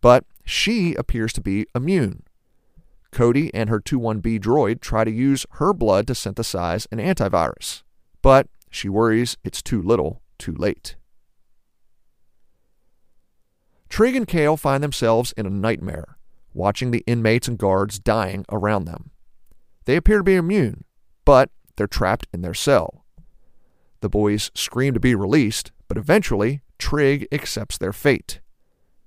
but 0.01 0.25
she 0.45 0.95
appears 0.95 1.31
to 1.33 1.41
be 1.41 1.65
immune. 1.73 2.23
Cody 3.11 3.53
and 3.53 3.69
her 3.69 3.79
2-1B 3.79 4.39
droid 4.39 4.81
try 4.81 5.03
to 5.03 5.11
use 5.11 5.45
her 5.53 5.73
blood 5.73 6.07
to 6.07 6.15
synthesize 6.15 6.87
an 6.91 6.99
antivirus, 6.99 7.83
but 8.21 8.47
she 8.69 8.89
worries 8.89 9.37
it's 9.43 9.61
too 9.61 9.81
little, 9.81 10.21
too 10.37 10.53
late. 10.53 10.95
Trig 13.89 14.15
and 14.15 14.27
Kale 14.27 14.57
find 14.57 14.83
themselves 14.83 15.33
in 15.37 15.45
a 15.45 15.49
nightmare, 15.49 16.17
watching 16.53 16.91
the 16.91 17.03
inmates 17.07 17.47
and 17.47 17.57
guards 17.57 17.99
dying 17.99 18.45
around 18.51 18.85
them. 18.85 19.11
They 19.85 19.95
appear 19.95 20.17
to 20.17 20.23
be 20.23 20.35
immune, 20.35 20.83
but 21.23 21.49
they're 21.75 21.87
trapped 21.87 22.27
in 22.33 22.41
their 22.41 22.53
cell. 22.53 23.05
The 24.01 24.09
boys 24.09 24.51
scream 24.53 24.93
to 24.93 24.99
be 24.99 25.15
released, 25.15 25.71
but 25.87 25.97
eventually 25.97 26.61
Trig 26.77 27.27
accepts 27.31 27.77
their 27.77 27.93
fate. 27.93 28.41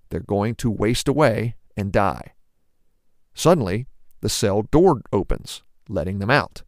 They're 0.08 0.20
going 0.20 0.56
to 0.56 0.70
waste 0.70 1.06
away 1.06 1.54
and 1.76 1.92
die. 1.92 2.32
Suddenly, 3.40 3.86
the 4.20 4.28
cell 4.28 4.60
door 4.70 5.00
opens, 5.14 5.62
letting 5.88 6.18
them 6.18 6.28
out. 6.28 6.62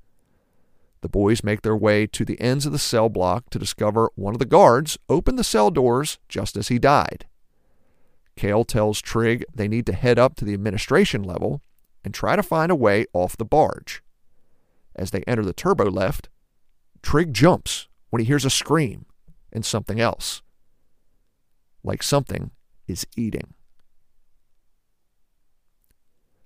The 1.03 1.09
boys 1.11 1.45
make 1.45 1.61
their 1.61 1.77
way 1.77 2.07
to 2.07 2.25
the 2.25 2.41
ends 2.41 2.65
of 2.65 2.73
the 2.73 2.79
cell 2.79 3.11
block 3.11 3.51
to 3.51 3.59
discover 3.59 4.11
one 4.15 4.35
of 4.35 4.39
the 4.39 4.47
guards 4.47 4.97
opened 5.07 5.39
the 5.39 5.45
cell 5.45 5.71
doors 5.71 6.19
just 6.31 6.57
as 6.57 6.69
he 6.69 6.79
died. 6.79 7.27
Kale 8.37 8.65
tells 8.65 9.03
Trig 9.03 9.45
they 9.55 9.69
need 9.69 9.85
to 9.85 9.93
head 9.93 10.19
up 10.19 10.35
to 10.37 10.47
the 10.47 10.55
administration 10.55 11.23
level 11.23 11.61
and 12.07 12.15
try 12.15 12.37
to 12.37 12.43
find 12.43 12.73
a 12.73 12.75
way 12.75 13.05
off 13.13 13.37
the 13.37 13.45
barge. 13.45 14.03
As 14.97 15.11
they 15.11 15.25
enter 15.27 15.45
the 15.45 15.53
turbo 15.53 15.91
lift, 15.91 16.31
Trig 17.03 17.35
jumps 17.35 17.87
when 18.09 18.21
he 18.21 18.27
hears 18.27 18.47
a 18.47 18.51
scream 18.51 19.05
and 19.53 19.63
something 19.63 20.01
else. 20.01 20.41
Like 21.85 22.03
something 22.03 22.51
is 22.89 23.07
eating. 23.15 23.53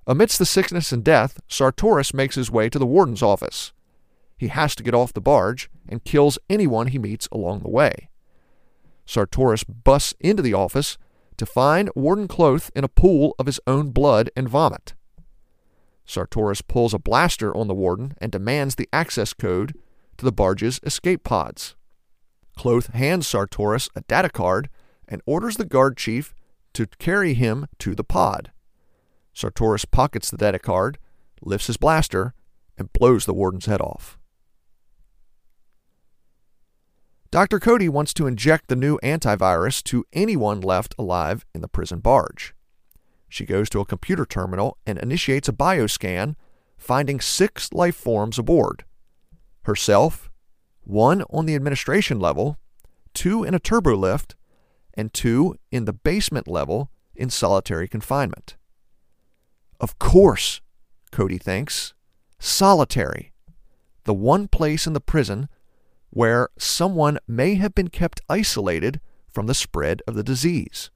Amidst 0.06 0.38
the 0.38 0.46
sickness 0.46 0.92
and 0.92 1.02
death, 1.02 1.40
Sartoris 1.48 2.14
makes 2.14 2.36
his 2.36 2.50
way 2.50 2.68
to 2.68 2.78
the 2.78 2.86
warden's 2.86 3.22
office. 3.22 3.72
He 4.38 4.48
has 4.48 4.76
to 4.76 4.82
get 4.82 4.94
off 4.94 5.12
the 5.12 5.20
barge 5.20 5.68
and 5.88 6.04
kills 6.04 6.38
anyone 6.48 6.88
he 6.88 6.98
meets 6.98 7.26
along 7.32 7.60
the 7.60 7.70
way. 7.70 8.10
Sartoris 9.06 9.64
busts 9.64 10.14
into 10.20 10.42
the 10.42 10.54
office 10.54 10.98
to 11.36 11.46
find 11.46 11.90
Warden 11.94 12.28
Kloth 12.28 12.70
in 12.74 12.84
a 12.84 12.88
pool 12.88 13.34
of 13.38 13.46
his 13.46 13.60
own 13.66 13.90
blood 13.90 14.30
and 14.36 14.48
vomit. 14.48 14.94
Sartoris 16.06 16.62
pulls 16.62 16.94
a 16.94 16.98
blaster 16.98 17.56
on 17.56 17.66
the 17.66 17.74
warden 17.74 18.14
and 18.18 18.30
demands 18.30 18.76
the 18.76 18.88
access 18.92 19.32
code 19.32 19.74
to 20.18 20.24
the 20.24 20.32
barge's 20.32 20.80
escape 20.84 21.24
pods. 21.24 21.74
Kloth 22.56 22.92
hands 22.94 23.26
Sartoris 23.26 23.88
a 23.96 24.02
data 24.02 24.30
card 24.30 24.68
and 25.08 25.20
orders 25.26 25.56
the 25.56 25.64
guard 25.64 25.96
chief 25.96 26.34
to 26.74 26.86
carry 26.98 27.34
him 27.34 27.66
to 27.80 27.94
the 27.94 28.04
pod. 28.04 28.52
Sartoris 29.36 29.84
pockets 29.84 30.30
the 30.30 30.36
data 30.38 30.58
card, 30.58 30.98
lifts 31.42 31.66
his 31.66 31.76
blaster, 31.76 32.32
and 32.78 32.92
blows 32.92 33.26
the 33.26 33.34
warden's 33.34 33.66
head 33.66 33.80
off. 33.80 34.18
Dr. 37.30 37.60
Cody 37.60 37.88
wants 37.88 38.14
to 38.14 38.26
inject 38.26 38.68
the 38.68 38.76
new 38.76 38.98
antivirus 39.02 39.82
to 39.84 40.06
anyone 40.12 40.60
left 40.60 40.94
alive 40.98 41.44
in 41.54 41.60
the 41.60 41.68
prison 41.68 41.98
barge. 41.98 42.54
She 43.28 43.44
goes 43.44 43.68
to 43.70 43.80
a 43.80 43.84
computer 43.84 44.24
terminal 44.24 44.78
and 44.86 44.96
initiates 44.98 45.48
a 45.48 45.52
bioscan, 45.52 46.36
finding 46.78 47.20
six 47.20 47.72
life 47.72 47.96
forms 47.96 48.38
aboard 48.38 48.84
herself, 49.64 50.30
one 50.84 51.22
on 51.28 51.44
the 51.44 51.56
administration 51.56 52.20
level, 52.20 52.56
two 53.12 53.42
in 53.42 53.52
a 53.52 53.60
turbolift, 53.60 54.34
and 54.94 55.12
two 55.12 55.56
in 55.72 55.84
the 55.84 55.92
basement 55.92 56.46
level 56.46 56.90
in 57.16 57.28
solitary 57.28 57.88
confinement. 57.88 58.56
Of 59.80 59.98
course, 59.98 60.60
Cody 61.12 61.38
thinks, 61.38 61.94
solitary, 62.38 63.32
the 64.04 64.14
one 64.14 64.48
place 64.48 64.86
in 64.86 64.92
the 64.92 65.00
prison 65.00 65.48
where 66.10 66.48
someone 66.58 67.18
may 67.28 67.56
have 67.56 67.74
been 67.74 67.88
kept 67.88 68.20
isolated 68.28 69.00
from 69.28 69.46
the 69.46 69.54
spread 69.54 70.00
of 70.06 70.14
the 70.14 70.22
disease. 70.22 70.90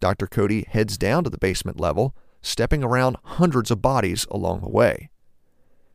Dr. 0.00 0.26
Cody 0.26 0.64
heads 0.68 0.96
down 0.96 1.24
to 1.24 1.30
the 1.30 1.38
basement 1.38 1.78
level, 1.78 2.16
stepping 2.40 2.82
around 2.82 3.16
hundreds 3.24 3.70
of 3.70 3.82
bodies 3.82 4.26
along 4.30 4.60
the 4.60 4.70
way. 4.70 5.10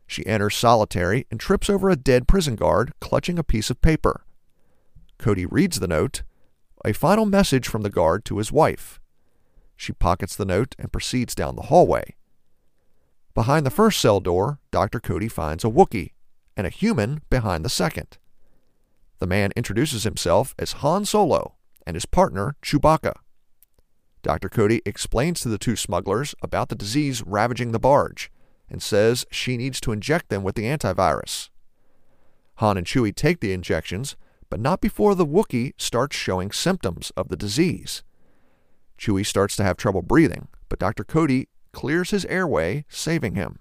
She 0.06 0.26
enters 0.26 0.54
solitary 0.54 1.26
and 1.30 1.40
trips 1.40 1.70
over 1.70 1.88
a 1.88 1.96
dead 1.96 2.28
prison 2.28 2.54
guard 2.54 2.92
clutching 3.00 3.38
a 3.38 3.44
piece 3.44 3.70
of 3.70 3.80
paper. 3.80 4.24
Cody 5.18 5.46
reads 5.46 5.80
the 5.80 5.88
note, 5.88 6.22
a 6.84 6.92
final 6.92 7.26
message 7.26 7.66
from 7.66 7.82
the 7.82 7.90
guard 7.90 8.24
to 8.26 8.38
his 8.38 8.52
wife. 8.52 9.00
She 9.82 9.92
pockets 9.92 10.36
the 10.36 10.44
note 10.44 10.76
and 10.78 10.92
proceeds 10.92 11.34
down 11.34 11.56
the 11.56 11.62
hallway. 11.62 12.14
Behind 13.34 13.66
the 13.66 13.70
first 13.70 14.00
cell 14.00 14.20
door, 14.20 14.60
Dr. 14.70 15.00
Cody 15.00 15.26
finds 15.26 15.64
a 15.64 15.68
Wookiee 15.68 16.12
and 16.56 16.68
a 16.68 16.70
human 16.70 17.20
behind 17.30 17.64
the 17.64 17.68
second. 17.68 18.18
The 19.18 19.26
man 19.26 19.50
introduces 19.56 20.04
himself 20.04 20.54
as 20.56 20.74
Han 20.84 21.04
Solo 21.04 21.56
and 21.84 21.96
his 21.96 22.06
partner, 22.06 22.54
Chewbacca. 22.62 23.14
Dr. 24.22 24.48
Cody 24.48 24.82
explains 24.86 25.40
to 25.40 25.48
the 25.48 25.58
two 25.58 25.74
smugglers 25.74 26.36
about 26.44 26.68
the 26.68 26.76
disease 26.76 27.20
ravaging 27.26 27.72
the 27.72 27.80
barge 27.80 28.30
and 28.70 28.80
says 28.80 29.26
she 29.32 29.56
needs 29.56 29.80
to 29.80 29.90
inject 29.90 30.28
them 30.28 30.44
with 30.44 30.54
the 30.54 30.66
antivirus. 30.66 31.50
Han 32.58 32.76
and 32.76 32.86
Chewie 32.86 33.12
take 33.12 33.40
the 33.40 33.52
injections, 33.52 34.14
but 34.48 34.60
not 34.60 34.80
before 34.80 35.16
the 35.16 35.26
Wookiee 35.26 35.72
starts 35.76 36.14
showing 36.14 36.52
symptoms 36.52 37.10
of 37.16 37.30
the 37.30 37.36
disease. 37.36 38.04
Chewie 38.98 39.26
starts 39.26 39.56
to 39.56 39.64
have 39.64 39.76
trouble 39.76 40.02
breathing, 40.02 40.48
but 40.68 40.78
Dr. 40.78 41.04
Cody 41.04 41.48
clears 41.72 42.10
his 42.10 42.24
airway, 42.26 42.84
saving 42.88 43.34
him. 43.34 43.58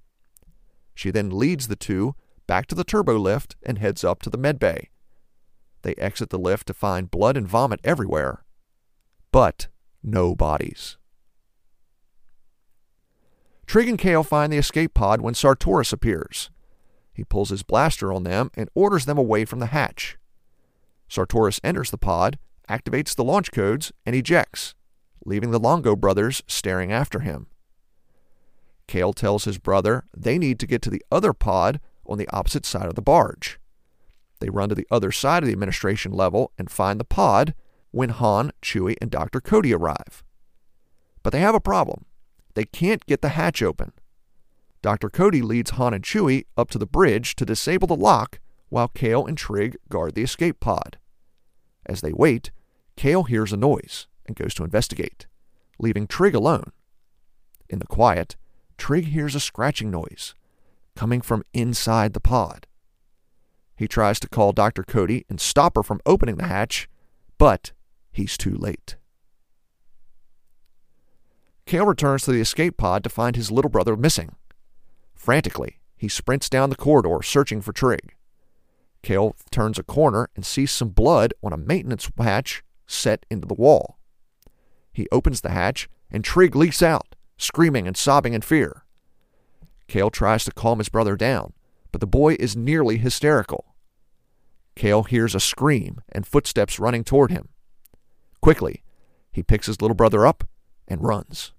She 0.93 1.11
then 1.11 1.29
leads 1.29 1.67
the 1.67 1.75
two 1.75 2.15
back 2.47 2.67
to 2.67 2.75
the 2.75 2.83
turbo 2.83 3.17
lift 3.17 3.55
and 3.63 3.77
heads 3.77 4.03
up 4.03 4.21
to 4.23 4.29
the 4.29 4.37
med 4.37 4.59
bay. 4.59 4.89
They 5.83 5.95
exit 5.95 6.29
the 6.29 6.37
lift 6.37 6.67
to 6.67 6.73
find 6.73 7.09
blood 7.09 7.37
and 7.37 7.47
vomit 7.47 7.79
everywhere, 7.83 8.43
but 9.31 9.67
no 10.03 10.35
bodies. 10.35 10.97
Trig 13.65 13.87
and 13.87 13.97
Kale 13.97 14.23
find 14.23 14.51
the 14.51 14.57
escape 14.57 14.93
pod 14.93 15.21
when 15.21 15.33
Sartoris 15.33 15.93
appears. 15.93 16.49
He 17.13 17.23
pulls 17.23 17.49
his 17.49 17.63
blaster 17.63 18.11
on 18.11 18.23
them 18.23 18.51
and 18.53 18.69
orders 18.75 19.05
them 19.05 19.17
away 19.17 19.45
from 19.45 19.59
the 19.59 19.67
hatch. 19.67 20.17
Sartoris 21.09 21.59
enters 21.63 21.89
the 21.89 21.97
pod, 21.97 22.37
activates 22.69 23.15
the 23.15 23.23
launch 23.23 23.51
codes, 23.51 23.91
and 24.05 24.15
ejects, 24.15 24.75
leaving 25.25 25.51
the 25.51 25.59
Longo 25.59 25.95
brothers 25.95 26.43
staring 26.47 26.91
after 26.91 27.19
him. 27.19 27.47
Kale 28.87 29.13
tells 29.13 29.45
his 29.45 29.57
brother 29.57 30.05
they 30.15 30.37
need 30.37 30.59
to 30.59 30.67
get 30.67 30.81
to 30.81 30.89
the 30.89 31.03
other 31.11 31.33
pod 31.33 31.79
on 32.05 32.17
the 32.17 32.27
opposite 32.29 32.65
side 32.65 32.87
of 32.87 32.95
the 32.95 33.01
barge. 33.01 33.59
They 34.39 34.49
run 34.49 34.69
to 34.69 34.75
the 34.75 34.87
other 34.91 35.11
side 35.11 35.43
of 35.43 35.47
the 35.47 35.53
administration 35.53 36.11
level 36.11 36.51
and 36.57 36.69
find 36.69 36.99
the 36.99 37.05
pod 37.05 37.53
when 37.91 38.09
Han, 38.09 38.51
Chewie, 38.61 38.97
and 39.01 39.11
Dr. 39.11 39.39
Cody 39.39 39.73
arrive. 39.73 40.23
But 41.23 41.31
they 41.31 41.39
have 41.39 41.55
a 41.55 41.59
problem. 41.59 42.05
They 42.55 42.65
can't 42.65 43.05
get 43.05 43.21
the 43.21 43.29
hatch 43.29 43.61
open. 43.61 43.93
Dr. 44.81 45.09
Cody 45.09 45.41
leads 45.41 45.71
Han 45.71 45.93
and 45.93 46.03
Chewie 46.03 46.45
up 46.57 46.71
to 46.71 46.77
the 46.77 46.87
bridge 46.87 47.35
to 47.35 47.45
disable 47.45 47.87
the 47.87 47.95
lock 47.95 48.39
while 48.69 48.87
Kale 48.87 49.25
and 49.25 49.37
Trig 49.37 49.77
guard 49.89 50.15
the 50.15 50.23
escape 50.23 50.59
pod. 50.59 50.97
As 51.85 52.01
they 52.01 52.13
wait, 52.13 52.51
Kale 52.95 53.23
hears 53.23 53.53
a 53.53 53.57
noise 53.57 54.07
and 54.31 54.35
goes 54.37 54.53
to 54.55 54.63
investigate, 54.63 55.27
leaving 55.77 56.07
Trig 56.07 56.33
alone. 56.33 56.71
In 57.69 57.79
the 57.79 57.85
quiet, 57.85 58.37
Trig 58.77 59.07
hears 59.07 59.35
a 59.35 59.39
scratching 59.39 59.91
noise 59.91 60.33
coming 60.95 61.21
from 61.21 61.43
inside 61.53 62.13
the 62.13 62.19
pod. 62.19 62.67
He 63.75 63.87
tries 63.87 64.19
to 64.19 64.29
call 64.29 64.51
Dr. 64.51 64.83
Cody 64.83 65.25
and 65.29 65.39
stop 65.39 65.75
her 65.75 65.83
from 65.83 66.01
opening 66.05 66.35
the 66.35 66.47
hatch, 66.47 66.87
but 67.37 67.71
he's 68.11 68.37
too 68.37 68.55
late. 68.55 68.95
Kale 71.65 71.85
returns 71.85 72.23
to 72.23 72.31
the 72.31 72.41
escape 72.41 72.77
pod 72.77 73.03
to 73.03 73.09
find 73.09 73.35
his 73.35 73.51
little 73.51 73.71
brother 73.71 73.95
missing. 73.95 74.35
Frantically, 75.13 75.79
he 75.97 76.07
sprints 76.07 76.49
down 76.49 76.69
the 76.69 76.75
corridor 76.75 77.21
searching 77.23 77.61
for 77.61 77.73
Trig. 77.73 78.15
Kale 79.03 79.35
turns 79.51 79.79
a 79.79 79.83
corner 79.83 80.29
and 80.35 80.45
sees 80.45 80.71
some 80.71 80.89
blood 80.89 81.33
on 81.43 81.53
a 81.53 81.57
maintenance 81.57 82.11
hatch 82.17 82.63
set 82.87 83.25
into 83.29 83.47
the 83.47 83.53
wall. 83.53 83.97
He 84.91 85.07
opens 85.11 85.41
the 85.41 85.51
hatch, 85.51 85.89
and 86.09 86.23
Trig 86.23 86.55
leaks 86.55 86.81
out, 86.81 87.15
screaming 87.37 87.87
and 87.87 87.95
sobbing 87.95 88.33
in 88.33 88.41
fear. 88.41 88.83
Kale 89.87 90.09
tries 90.09 90.43
to 90.45 90.51
calm 90.51 90.79
his 90.79 90.89
brother 90.89 91.15
down, 91.15 91.53
but 91.91 92.01
the 92.01 92.07
boy 92.07 92.35
is 92.39 92.55
nearly 92.55 92.97
hysterical. 92.97 93.75
Kale 94.75 95.03
hears 95.03 95.35
a 95.35 95.39
scream 95.39 96.01
and 96.11 96.25
footsteps 96.25 96.79
running 96.79 97.03
toward 97.03 97.31
him. 97.31 97.49
Quickly, 98.41 98.83
he 99.31 99.43
picks 99.43 99.67
his 99.67 99.81
little 99.81 99.95
brother 99.95 100.25
up 100.25 100.43
and 100.87 101.03
runs. 101.03 101.53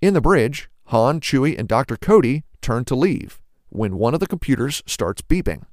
In 0.00 0.14
the 0.14 0.20
bridge, 0.20 0.68
Han, 0.86 1.20
Chewie, 1.20 1.58
and 1.58 1.68
Dr. 1.68 1.96
Cody 1.96 2.44
turn 2.60 2.84
to 2.86 2.94
leave 2.94 3.40
when 3.68 3.96
one 3.96 4.14
of 4.14 4.20
the 4.20 4.26
computers 4.26 4.82
starts 4.86 5.22
beeping. 5.22 5.64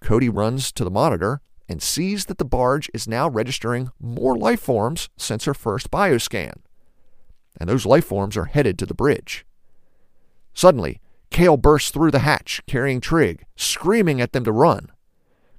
Cody 0.00 0.28
runs 0.28 0.72
to 0.72 0.84
the 0.84 0.90
monitor 0.90 1.40
and 1.68 1.82
sees 1.82 2.26
that 2.26 2.38
the 2.38 2.44
barge 2.44 2.90
is 2.94 3.08
now 3.08 3.28
registering 3.28 3.90
more 4.00 4.36
life 4.36 4.60
forms 4.60 5.08
since 5.16 5.44
her 5.44 5.54
first 5.54 5.90
bioscan 5.90 6.54
and 7.58 7.68
those 7.68 7.86
life 7.86 8.04
forms 8.04 8.36
are 8.36 8.46
headed 8.46 8.78
to 8.78 8.86
the 8.86 8.94
bridge. 8.94 9.44
Suddenly, 10.54 11.00
Kale 11.30 11.56
bursts 11.56 11.90
through 11.90 12.10
the 12.10 12.20
hatch, 12.20 12.62
carrying 12.66 13.00
Trig, 13.00 13.44
screaming 13.56 14.20
at 14.20 14.32
them 14.32 14.44
to 14.44 14.52
run. 14.52 14.90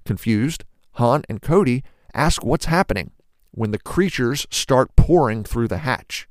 Confused, 0.06 0.64
Han 0.94 1.24
and 1.30 1.42
Cody 1.42 1.84
ask 2.14 2.44
what's 2.44 2.66
happening 2.66 3.12
when 3.52 3.72
the 3.72 3.80
creatures 3.80 4.48
start 4.50 4.96
pouring 4.96 5.44
through 5.44 5.68
the 5.68 5.80
hatch. 5.80 6.28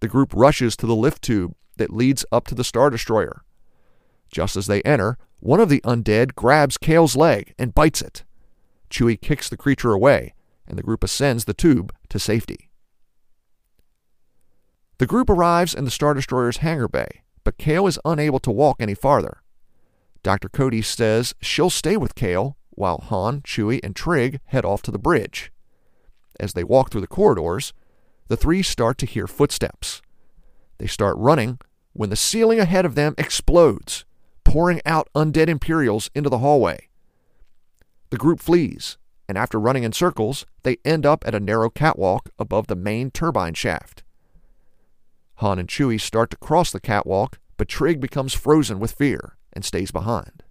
The 0.00 0.08
group 0.08 0.32
rushes 0.34 0.76
to 0.76 0.86
the 0.86 0.96
lift 0.96 1.22
tube 1.22 1.54
that 1.76 1.92
leads 1.92 2.24
up 2.32 2.46
to 2.48 2.54
the 2.54 2.64
Star 2.64 2.90
Destroyer. 2.90 3.44
Just 4.30 4.56
as 4.56 4.66
they 4.66 4.82
enter, 4.82 5.18
one 5.40 5.60
of 5.60 5.68
the 5.68 5.80
undead 5.82 6.34
grabs 6.34 6.78
Kale's 6.78 7.16
leg 7.16 7.54
and 7.58 7.74
bites 7.74 8.00
it. 8.00 8.24
Chewie 8.90 9.20
kicks 9.20 9.48
the 9.48 9.56
creature 9.56 9.92
away, 9.92 10.34
and 10.66 10.78
the 10.78 10.82
group 10.82 11.02
ascends 11.02 11.44
the 11.44 11.54
tube 11.54 11.92
to 12.08 12.18
safety. 12.18 12.70
The 14.98 15.06
group 15.06 15.30
arrives 15.30 15.74
in 15.74 15.86
the 15.86 15.90
Star 15.90 16.12
Destroyer's 16.12 16.58
hangar 16.58 16.88
bay, 16.88 17.22
but 17.42 17.56
Kale 17.56 17.86
is 17.86 17.98
unable 18.04 18.38
to 18.40 18.50
walk 18.50 18.76
any 18.78 18.94
farther. 18.94 19.42
Dr. 20.22 20.50
Cody 20.50 20.82
says 20.82 21.34
she'll 21.40 21.70
stay 21.70 21.96
with 21.96 22.14
Kale 22.14 22.58
while 22.70 22.98
Han, 23.08 23.40
Chewie, 23.40 23.80
and 23.82 23.96
Trig 23.96 24.40
head 24.46 24.64
off 24.64 24.82
to 24.82 24.90
the 24.90 24.98
bridge. 24.98 25.50
As 26.38 26.52
they 26.52 26.64
walk 26.64 26.90
through 26.90 27.00
the 27.00 27.06
corridors, 27.06 27.72
the 28.28 28.36
three 28.36 28.62
start 28.62 28.98
to 28.98 29.06
hear 29.06 29.26
footsteps. 29.26 30.02
They 30.76 30.86
start 30.86 31.16
running 31.16 31.58
when 31.94 32.10
the 32.10 32.16
ceiling 32.16 32.60
ahead 32.60 32.84
of 32.84 32.94
them 32.94 33.14
explodes, 33.16 34.04
pouring 34.44 34.80
out 34.84 35.08
undead 35.14 35.48
Imperials 35.48 36.10
into 36.14 36.28
the 36.28 36.38
hallway. 36.38 36.89
The 38.10 38.16
group 38.16 38.40
flees, 38.40 38.98
and 39.28 39.38
after 39.38 39.58
running 39.58 39.84
in 39.84 39.92
circles, 39.92 40.44
they 40.64 40.78
end 40.84 41.06
up 41.06 41.24
at 41.26 41.34
a 41.34 41.40
narrow 41.40 41.70
catwalk 41.70 42.30
above 42.38 42.66
the 42.66 42.76
main 42.76 43.10
turbine 43.10 43.54
shaft. 43.54 44.02
Han 45.36 45.58
and 45.58 45.68
Chewie 45.68 46.00
start 46.00 46.30
to 46.30 46.36
cross 46.36 46.70
the 46.70 46.80
catwalk, 46.80 47.38
but 47.56 47.68
Trig 47.68 48.00
becomes 48.00 48.34
frozen 48.34 48.80
with 48.80 48.92
fear 48.92 49.36
and 49.52 49.64
stays 49.64 49.90
behind. 49.90 50.42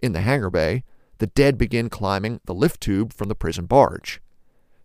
In 0.00 0.12
the 0.12 0.20
hangar 0.20 0.50
bay, 0.50 0.84
the 1.18 1.26
dead 1.26 1.58
begin 1.58 1.88
climbing 1.88 2.40
the 2.44 2.54
lift 2.54 2.80
tube 2.80 3.12
from 3.12 3.28
the 3.28 3.34
prison 3.34 3.66
barge. 3.66 4.20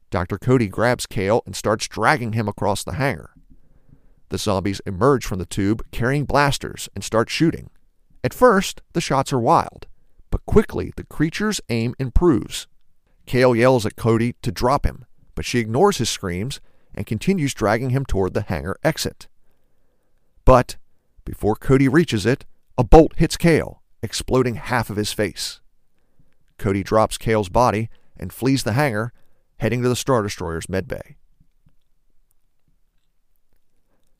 Dr. 0.10 0.38
Cody 0.38 0.68
grabs 0.68 1.06
Kale 1.06 1.42
and 1.46 1.56
starts 1.56 1.88
dragging 1.88 2.34
him 2.34 2.48
across 2.48 2.84
the 2.84 2.94
hangar. 2.94 3.32
The 4.30 4.38
zombies 4.38 4.82
emerge 4.86 5.26
from 5.26 5.40
the 5.40 5.46
tube 5.46 5.86
carrying 5.92 6.26
blasters 6.26 6.90
and 6.96 7.04
start 7.04 7.30
shooting. 7.30 7.70
At 8.24 8.34
first, 8.34 8.82
the 8.94 9.02
shots 9.02 9.32
are 9.32 9.40
wild, 9.40 9.88
but 10.38 10.46
quickly 10.46 10.94
the 10.96 11.04
creature's 11.04 11.60
aim 11.70 11.96
improves. 11.98 12.68
Kale 13.26 13.56
yells 13.56 13.88
at 13.88 13.96
Cody 13.96 14.36
to 14.44 14.52
drop 14.52 14.86
him, 14.86 15.06
but 15.34 15.46
she 15.46 15.58
ignores 15.58 15.98
his 15.98 16.12
screams 16.12 16.62
and 16.94 17.08
continues 17.08 17.56
dragging 17.56 17.90
him 17.90 18.06
toward 18.06 18.36
the 18.36 18.44
hangar 18.44 18.78
exit. 18.84 19.28
But 20.46 20.78
before 21.26 21.56
Cody 21.56 21.88
reaches 21.88 22.24
it, 22.28 22.46
a 22.78 22.84
bolt 22.84 23.14
hits 23.16 23.36
Kale 23.36 23.82
exploding 24.04 24.56
half 24.56 24.92
of 24.92 24.96
his 24.96 25.12
face. 25.12 25.60
Cody 26.60 26.84
drops 26.84 27.18
Kale's 27.18 27.50
body 27.50 27.90
and 28.16 28.32
flees 28.32 28.62
the 28.62 28.74
hangar, 28.74 29.14
heading 29.58 29.82
to 29.82 29.90
the 29.90 29.96
Star 29.96 30.22
Destroyer's 30.22 30.68
medbay. 30.68 31.16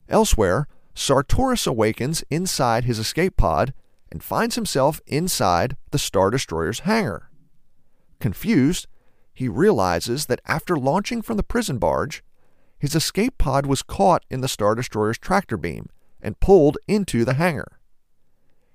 Elsewhere, 0.08 0.66
Sartoris 0.96 1.68
awakens 1.68 2.24
inside 2.28 2.86
his 2.86 2.98
escape 2.98 3.36
pod 3.36 3.72
and 4.10 4.22
finds 4.22 4.54
himself 4.54 5.00
inside 5.06 5.76
the 5.90 5.98
Star 5.98 6.30
Destroyer's 6.30 6.80
hangar. 6.80 7.30
Confused, 8.20 8.86
he 9.32 9.48
realizes 9.48 10.26
that 10.26 10.40
after 10.46 10.76
launching 10.76 11.22
from 11.22 11.36
the 11.36 11.42
prison 11.42 11.78
barge, 11.78 12.22
his 12.78 12.94
escape 12.94 13.38
pod 13.38 13.66
was 13.66 13.82
caught 13.82 14.24
in 14.30 14.40
the 14.40 14.48
Star 14.48 14.74
Destroyer's 14.74 15.18
tractor 15.18 15.56
beam 15.56 15.88
and 16.20 16.40
pulled 16.40 16.78
into 16.86 17.24
the 17.24 17.34
hangar. 17.34 17.78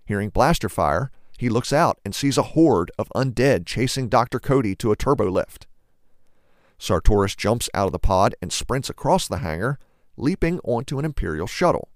Hearing 0.05 0.29
blaster 0.29 0.69
fire, 0.69 1.11
he 1.37 1.49
looks 1.49 1.73
out 1.73 1.99
and 2.05 2.13
sees 2.13 2.37
a 2.37 2.43
horde 2.43 2.91
of 2.97 3.11
undead 3.15 3.65
chasing 3.65 4.09
Dr. 4.09 4.39
Cody 4.39 4.75
to 4.75 4.91
a 4.91 4.95
turbo 4.95 5.29
lift. 5.29 5.67
Sartoris 6.77 7.35
jumps 7.35 7.69
out 7.73 7.87
of 7.87 7.91
the 7.91 7.99
pod 7.99 8.35
and 8.41 8.51
sprints 8.51 8.89
across 8.89 9.27
the 9.27 9.37
hangar, 9.37 9.79
leaping 10.17 10.59
onto 10.63 10.99
an 10.99 11.05
Imperial 11.05 11.47
shuttle. 11.47 11.89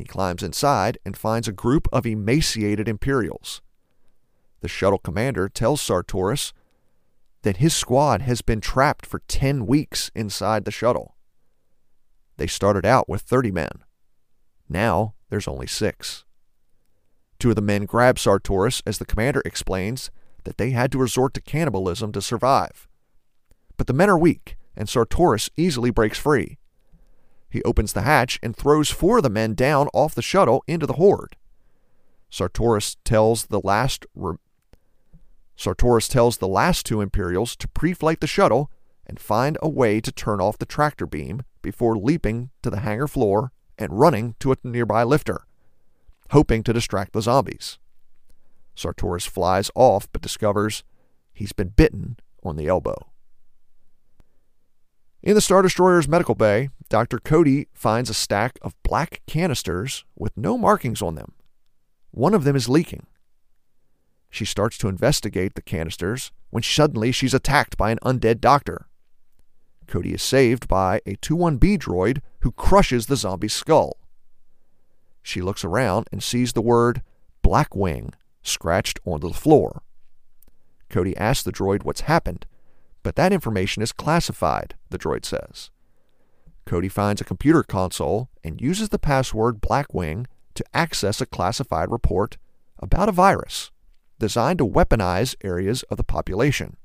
He 0.00 0.04
climbs 0.06 0.42
inside 0.42 0.96
and 1.04 1.14
finds 1.14 1.46
a 1.46 1.52
group 1.52 1.86
of 1.92 2.06
emaciated 2.06 2.88
Imperials. 2.88 3.60
The 4.62 4.68
shuttle 4.68 4.98
commander 4.98 5.46
tells 5.46 5.82
Sartoris 5.82 6.54
that 7.42 7.58
his 7.58 7.74
squad 7.74 8.22
has 8.22 8.40
been 8.40 8.62
trapped 8.62 9.04
for 9.04 9.20
10 9.28 9.66
weeks 9.66 10.10
inside 10.14 10.64
the 10.64 10.70
shuttle. 10.70 11.16
They 12.38 12.46
started 12.46 12.86
out 12.86 13.10
with 13.10 13.20
30 13.20 13.50
men. 13.50 13.84
Now 14.70 15.12
there's 15.28 15.46
only 15.46 15.66
six. 15.66 16.24
Two 17.38 17.50
of 17.50 17.56
the 17.56 17.60
men 17.60 17.84
grab 17.84 18.16
Sartoris 18.16 18.80
as 18.86 18.96
the 18.96 19.04
commander 19.04 19.42
explains 19.44 20.10
that 20.44 20.56
they 20.56 20.70
had 20.70 20.90
to 20.92 20.98
resort 20.98 21.34
to 21.34 21.42
cannibalism 21.42 22.10
to 22.12 22.22
survive. 22.22 22.88
But 23.76 23.86
the 23.86 23.92
men 23.92 24.08
are 24.08 24.18
weak, 24.18 24.56
and 24.74 24.88
Sartoris 24.88 25.50
easily 25.58 25.90
breaks 25.90 26.18
free. 26.18 26.56
He 27.50 27.62
opens 27.64 27.92
the 27.92 28.02
hatch 28.02 28.38
and 28.42 28.54
throws 28.54 28.90
four 28.90 29.18
of 29.18 29.24
the 29.24 29.28
men 29.30 29.54
down 29.54 29.88
off 29.92 30.14
the 30.14 30.22
shuttle 30.22 30.62
into 30.66 30.86
the 30.86 30.94
horde. 30.94 31.36
Sartoris 32.30 32.96
tells 33.04 33.46
the 33.46 33.60
last 33.60 34.06
re- 34.14 34.36
Sartoris 35.56 36.08
tells 36.08 36.38
the 36.38 36.48
last 36.48 36.86
two 36.86 37.00
Imperials 37.00 37.54
to 37.56 37.68
pre-flight 37.68 38.20
the 38.20 38.26
shuttle 38.26 38.70
and 39.04 39.20
find 39.20 39.58
a 39.60 39.68
way 39.68 40.00
to 40.00 40.12
turn 40.12 40.40
off 40.40 40.56
the 40.56 40.64
tractor 40.64 41.06
beam 41.06 41.42
before 41.60 41.98
leaping 41.98 42.50
to 42.62 42.70
the 42.70 42.80
hangar 42.80 43.08
floor 43.08 43.52
and 43.76 43.98
running 43.98 44.36
to 44.38 44.52
a 44.52 44.56
nearby 44.62 45.02
lifter, 45.02 45.44
hoping 46.30 46.62
to 46.62 46.72
distract 46.72 47.12
the 47.12 47.20
zombies. 47.20 47.78
Sartoris 48.76 49.28
flies 49.28 49.70
off 49.74 50.08
but 50.12 50.22
discovers 50.22 50.84
he's 51.34 51.52
been 51.52 51.68
bitten 51.68 52.18
on 52.42 52.56
the 52.56 52.68
elbow. 52.68 53.10
In 55.22 55.34
the 55.34 55.42
Star 55.42 55.60
Destroyer's 55.60 56.08
medical 56.08 56.34
bay, 56.34 56.70
Dr. 56.88 57.18
Cody 57.18 57.68
finds 57.74 58.08
a 58.08 58.14
stack 58.14 58.58
of 58.62 58.74
black 58.82 59.20
canisters 59.26 60.04
with 60.16 60.34
no 60.34 60.56
markings 60.56 61.02
on 61.02 61.14
them. 61.14 61.32
One 62.10 62.32
of 62.32 62.44
them 62.44 62.56
is 62.56 62.70
leaking. 62.70 63.06
She 64.30 64.46
starts 64.46 64.78
to 64.78 64.88
investigate 64.88 65.54
the 65.54 65.62
canisters 65.62 66.32
when 66.48 66.62
suddenly 66.62 67.12
she's 67.12 67.34
attacked 67.34 67.76
by 67.76 67.90
an 67.90 67.98
undead 68.02 68.40
doctor. 68.40 68.86
Cody 69.86 70.14
is 70.14 70.22
saved 70.22 70.68
by 70.68 71.02
a 71.04 71.16
2-1B 71.16 71.76
droid 71.76 72.22
who 72.40 72.52
crushes 72.52 73.06
the 73.06 73.16
zombie's 73.16 73.52
skull. 73.52 73.98
She 75.22 75.42
looks 75.42 75.64
around 75.64 76.08
and 76.10 76.22
sees 76.22 76.54
the 76.54 76.62
word 76.62 77.02
Blackwing 77.42 78.14
scratched 78.42 78.98
onto 79.04 79.28
the 79.28 79.34
floor. 79.34 79.82
Cody 80.88 81.14
asks 81.18 81.44
the 81.44 81.52
droid 81.52 81.82
what's 81.82 82.02
happened, 82.02 82.46
but 83.02 83.16
that 83.16 83.32
information 83.32 83.82
is 83.82 83.92
classified, 83.92 84.74
the 84.90 84.98
droid 84.98 85.24
says. 85.24 85.70
Cody 86.66 86.88
finds 86.88 87.20
a 87.20 87.24
computer 87.24 87.62
console 87.62 88.28
and 88.44 88.60
uses 88.60 88.90
the 88.90 88.98
password 88.98 89.60
Blackwing 89.60 90.26
to 90.54 90.64
access 90.74 91.20
a 91.20 91.26
classified 91.26 91.90
report 91.90 92.36
about 92.78 93.08
a 93.08 93.12
virus 93.12 93.70
designed 94.18 94.58
to 94.58 94.66
weaponize 94.66 95.34
areas 95.42 95.82
of 95.84 95.96
the 95.96 96.04
population. 96.04 96.76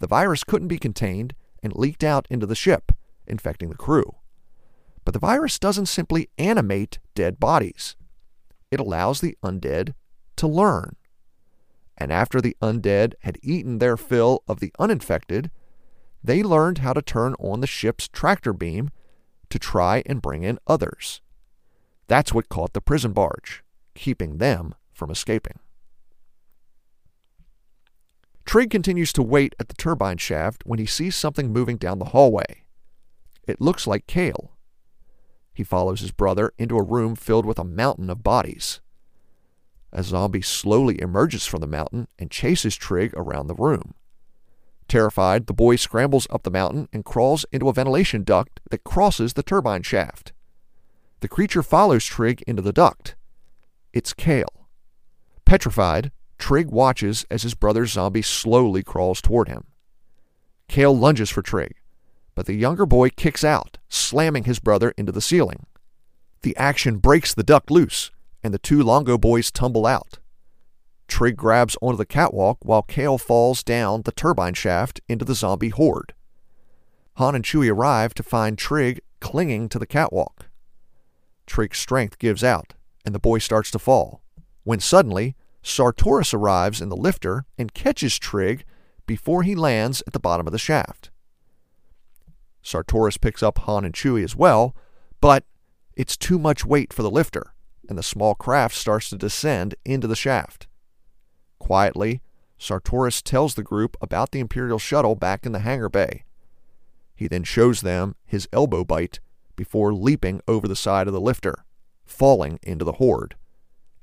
The 0.00 0.06
virus 0.06 0.42
couldn't 0.42 0.68
be 0.68 0.78
contained 0.78 1.34
and 1.62 1.76
leaked 1.76 2.02
out 2.02 2.26
into 2.28 2.46
the 2.46 2.56
ship, 2.56 2.90
infecting 3.26 3.68
the 3.68 3.76
crew. 3.76 4.16
But 5.04 5.14
the 5.14 5.20
virus 5.20 5.58
doesn't 5.58 5.86
simply 5.86 6.30
animate 6.38 6.98
dead 7.14 7.38
bodies, 7.38 7.96
it 8.70 8.80
allows 8.80 9.20
the 9.20 9.36
undead 9.44 9.94
to 10.36 10.46
learn. 10.48 10.96
And 12.02 12.10
after 12.10 12.40
the 12.40 12.56
undead 12.60 13.14
had 13.20 13.38
eaten 13.42 13.78
their 13.78 13.96
fill 13.96 14.42
of 14.48 14.58
the 14.58 14.72
uninfected, 14.76 15.52
they 16.20 16.42
learned 16.42 16.78
how 16.78 16.92
to 16.92 17.00
turn 17.00 17.36
on 17.38 17.60
the 17.60 17.66
ship's 17.68 18.08
tractor 18.08 18.52
beam 18.52 18.90
to 19.50 19.58
try 19.60 20.02
and 20.04 20.20
bring 20.20 20.42
in 20.42 20.58
others. 20.66 21.20
That's 22.08 22.34
what 22.34 22.48
caught 22.48 22.72
the 22.72 22.80
prison 22.80 23.12
barge, 23.12 23.62
keeping 23.94 24.38
them 24.38 24.74
from 24.92 25.12
escaping. 25.12 25.60
Trig 28.44 28.68
continues 28.68 29.12
to 29.12 29.22
wait 29.22 29.54
at 29.60 29.68
the 29.68 29.74
turbine 29.74 30.18
shaft 30.18 30.64
when 30.66 30.80
he 30.80 30.86
sees 30.86 31.14
something 31.14 31.52
moving 31.52 31.76
down 31.76 32.00
the 32.00 32.06
hallway. 32.06 32.64
It 33.46 33.60
looks 33.60 33.86
like 33.86 34.08
Kale. 34.08 34.50
He 35.54 35.62
follows 35.62 36.00
his 36.00 36.10
brother 36.10 36.52
into 36.58 36.76
a 36.76 36.82
room 36.82 37.14
filled 37.14 37.46
with 37.46 37.60
a 37.60 37.64
mountain 37.64 38.10
of 38.10 38.24
bodies. 38.24 38.80
A 39.92 40.02
zombie 40.02 40.42
slowly 40.42 41.00
emerges 41.00 41.46
from 41.46 41.60
the 41.60 41.66
mountain 41.66 42.08
and 42.18 42.30
chases 42.30 42.76
Trig 42.76 43.12
around 43.14 43.46
the 43.46 43.54
room. 43.54 43.94
Terrified, 44.88 45.46
the 45.46 45.52
boy 45.52 45.76
scrambles 45.76 46.26
up 46.30 46.42
the 46.42 46.50
mountain 46.50 46.88
and 46.92 47.04
crawls 47.04 47.44
into 47.52 47.68
a 47.68 47.72
ventilation 47.72 48.24
duct 48.24 48.60
that 48.70 48.84
crosses 48.84 49.34
the 49.34 49.42
turbine 49.42 49.82
shaft. 49.82 50.32
The 51.20 51.28
creature 51.28 51.62
follows 51.62 52.04
Trig 52.04 52.42
into 52.46 52.62
the 52.62 52.72
duct. 52.72 53.14
It's 53.92 54.12
Kale. 54.12 54.68
Petrified, 55.44 56.10
Trig 56.38 56.68
watches 56.68 57.24
as 57.30 57.42
his 57.42 57.54
brother's 57.54 57.92
zombie 57.92 58.22
slowly 58.22 58.82
crawls 58.82 59.20
toward 59.20 59.48
him. 59.48 59.64
Kale 60.68 60.96
lunges 60.96 61.30
for 61.30 61.42
Trig, 61.42 61.74
but 62.34 62.46
the 62.46 62.54
younger 62.54 62.86
boy 62.86 63.10
kicks 63.10 63.44
out, 63.44 63.78
slamming 63.88 64.44
his 64.44 64.58
brother 64.58 64.92
into 64.96 65.12
the 65.12 65.20
ceiling. 65.20 65.66
The 66.42 66.56
action 66.56 66.96
breaks 66.96 67.34
the 67.34 67.42
duct 67.42 67.70
loose, 67.70 68.10
and 68.42 68.52
the 68.52 68.58
two 68.58 68.82
Longo 68.82 69.16
boys 69.16 69.50
tumble 69.50 69.86
out. 69.86 70.18
Trig 71.08 71.36
grabs 71.36 71.76
onto 71.82 71.98
the 71.98 72.06
catwalk 72.06 72.58
while 72.62 72.82
Kale 72.82 73.18
falls 73.18 73.62
down 73.62 74.02
the 74.02 74.12
turbine 74.12 74.54
shaft 74.54 75.00
into 75.08 75.24
the 75.24 75.34
zombie 75.34 75.68
horde. 75.68 76.14
Han 77.16 77.34
and 77.34 77.44
Chewie 77.44 77.70
arrive 77.70 78.14
to 78.14 78.22
find 78.22 78.56
Trig 78.56 79.00
clinging 79.20 79.68
to 79.68 79.78
the 79.78 79.86
catwalk. 79.86 80.48
Trig's 81.46 81.78
strength 81.78 82.18
gives 82.18 82.42
out, 82.42 82.74
and 83.04 83.14
the 83.14 83.18
boy 83.18 83.38
starts 83.38 83.70
to 83.72 83.78
fall, 83.78 84.22
when 84.64 84.80
suddenly 84.80 85.36
Sartoris 85.62 86.32
arrives 86.32 86.80
in 86.80 86.88
the 86.88 86.96
lifter 86.96 87.44
and 87.58 87.74
catches 87.74 88.18
Trig 88.18 88.64
before 89.06 89.42
he 89.42 89.54
lands 89.54 90.02
at 90.06 90.12
the 90.12 90.20
bottom 90.20 90.46
of 90.46 90.52
the 90.52 90.58
shaft. 90.58 91.10
Sartoris 92.62 93.20
picks 93.20 93.42
up 93.42 93.58
Han 93.58 93.84
and 93.84 93.94
Chewie 93.94 94.24
as 94.24 94.36
well, 94.36 94.74
but 95.20 95.44
it's 95.94 96.16
too 96.16 96.38
much 96.38 96.64
weight 96.64 96.92
for 96.92 97.02
the 97.02 97.10
lifter, 97.10 97.52
and 97.92 97.98
the 97.98 98.02
small 98.02 98.34
craft 98.34 98.74
starts 98.74 99.10
to 99.10 99.18
descend 99.18 99.74
into 99.84 100.06
the 100.06 100.16
shaft. 100.16 100.66
Quietly, 101.58 102.22
Sartoris 102.58 103.20
tells 103.20 103.54
the 103.54 103.62
group 103.62 103.98
about 104.00 104.30
the 104.30 104.40
Imperial 104.40 104.78
shuttle 104.78 105.14
back 105.14 105.44
in 105.44 105.52
the 105.52 105.58
hangar 105.58 105.90
bay. 105.90 106.24
He 107.14 107.28
then 107.28 107.44
shows 107.44 107.82
them 107.82 108.16
his 108.24 108.48
elbow 108.50 108.82
bite 108.82 109.20
before 109.56 109.92
leaping 109.92 110.40
over 110.48 110.66
the 110.66 110.74
side 110.74 111.06
of 111.06 111.12
the 111.12 111.20
lifter, 111.20 111.66
falling 112.06 112.58
into 112.62 112.82
the 112.82 112.92
horde, 112.92 113.34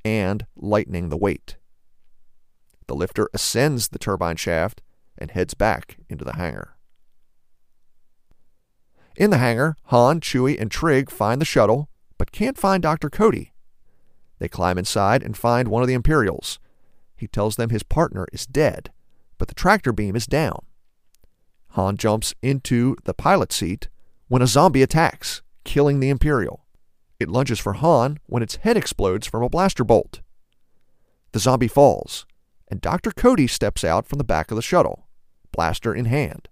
and 0.06 0.45
lightening 0.56 1.10
the 1.10 1.17
weight. 1.17 1.58
The 2.86 2.93
lifter 2.93 3.28
ascends 3.34 3.88
the 3.88 3.97
turbine 3.97 4.36
shaft 4.36 4.84
and 5.17 5.32
heads 5.32 5.56
back 5.56 5.97
into 6.10 6.23
the 6.23 6.36
hangar. 6.36 6.78
In 9.15 9.32
the 9.32 9.39
hangar, 9.39 9.78
Han, 9.86 10.19
Chewie, 10.19 10.62
and 10.62 10.69
Trig 10.69 11.10
find 11.10 11.41
the 11.41 11.45
shuttle, 11.45 11.89
but 12.19 12.32
can't 12.32 12.56
find 12.56 12.84
Dr. 12.84 13.10
Cody. 13.10 13.52
They 14.39 14.47
climb 14.47 14.78
inside 14.78 15.21
and 15.21 15.38
find 15.38 15.67
one 15.67 15.82
of 15.84 15.88
the 15.88 15.93
Imperials. 15.93 16.60
He 17.15 17.28
tells 17.28 17.58
them 17.58 17.69
his 17.69 17.84
partner 17.84 18.28
is 18.34 18.45
dead, 18.45 18.91
but 19.38 19.49
the 19.49 19.54
tractor 19.54 19.91
beam 19.91 20.15
is 20.15 20.25
down. 20.25 20.65
Han 21.71 21.97
jumps 21.97 22.34
into 22.41 22.95
the 23.04 23.13
pilot 23.13 23.52
seat 23.54 23.89
when 24.28 24.41
a 24.41 24.47
zombie 24.47 24.82
attacks, 24.82 25.41
killing 25.63 25.99
the 25.99 26.10
Imperial. 26.10 26.65
It 27.19 27.30
lunges 27.30 27.60
for 27.60 27.73
Han 27.73 28.19
when 28.25 28.41
its 28.41 28.56
head 28.58 28.78
explodes 28.78 29.28
from 29.28 29.43
a 29.43 29.49
blaster 29.49 29.84
bolt. 29.84 30.21
The 31.34 31.39
zombie 31.39 31.67
falls, 31.67 32.25
and 32.69 32.82
Dr. 32.82 33.12
Cody 33.12 33.45
steps 33.45 33.84
out 33.84 34.08
from 34.08 34.17
the 34.17 34.23
back 34.23 34.52
of 34.52 34.56
the 34.56 34.62
shuttle, 34.62 35.08
blaster 35.52 35.93
in 35.93 36.06
hand. 36.06 36.47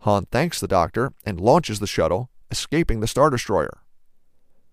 Han 0.00 0.26
thanks 0.30 0.60
the 0.60 0.68
doctor 0.68 1.14
and 1.24 1.40
launches 1.40 1.80
the 1.80 1.86
shuttle, 1.86 2.28
escaping 2.50 3.00
the 3.00 3.06
Star 3.06 3.30
Destroyer. 3.30 3.80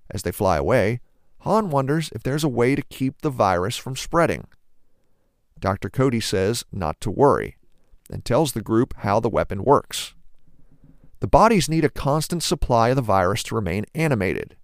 As 0.09 0.23
they 0.23 0.31
fly 0.31 0.57
away, 0.57 0.99
Han 1.41 1.69
wonders 1.69 2.09
if 2.13 2.21
there's 2.23 2.43
a 2.43 2.49
way 2.49 2.75
to 2.75 2.81
keep 2.83 3.21
the 3.21 3.29
virus 3.29 3.75
from 3.75 3.95
spreading. 3.95 4.47
Dr. 5.59 5.89
Cody 5.89 6.19
says 6.19 6.65
not 6.71 6.99
to 7.01 7.09
worry 7.11 7.57
and 8.11 8.23
tells 8.23 8.51
the 8.51 8.61
group 8.61 8.93
how 8.97 9.19
the 9.19 9.29
weapon 9.29 9.63
works. 9.63 10.13
The 11.19 11.27
bodies 11.27 11.69
need 11.69 11.85
a 11.85 11.89
constant 11.89 12.43
supply 12.43 12.89
of 12.89 12.95
the 12.95 13.01
virus 13.01 13.43
to 13.43 13.55
remain 13.55 13.85
animated. 13.95 14.55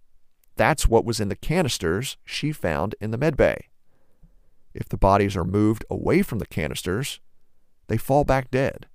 That's 0.56 0.88
what 0.88 1.06
was 1.06 1.20
in 1.20 1.30
the 1.30 1.36
canisters 1.36 2.18
she 2.26 2.52
found 2.52 2.96
in 3.00 3.12
the 3.12 3.18
medbay. 3.18 3.62
If 4.74 4.90
the 4.90 4.98
bodies 4.98 5.36
are 5.36 5.44
moved 5.44 5.86
away 5.90 6.22
from 6.22 6.40
the 6.40 6.48
canisters, 6.48 7.20
they 7.88 7.98
fall 7.98 8.24
back 8.24 8.52
dead. 8.52 8.88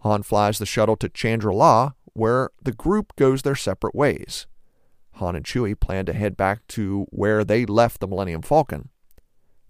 Han 0.00 0.22
flies 0.22 0.58
the 0.58 0.66
shuttle 0.66 0.96
to 0.96 1.08
Chandrila, 1.08 1.94
where 2.12 2.50
the 2.62 2.72
group 2.72 3.14
goes 3.16 3.42
their 3.42 3.56
separate 3.56 3.94
ways. 3.94 4.46
Han 5.20 5.36
and 5.36 5.44
Chewie 5.44 5.78
plan 5.78 6.06
to 6.06 6.12
head 6.12 6.36
back 6.36 6.66
to 6.68 7.06
where 7.10 7.44
they 7.44 7.64
left 7.64 8.00
the 8.00 8.08
Millennium 8.08 8.42
Falcon. 8.42 8.88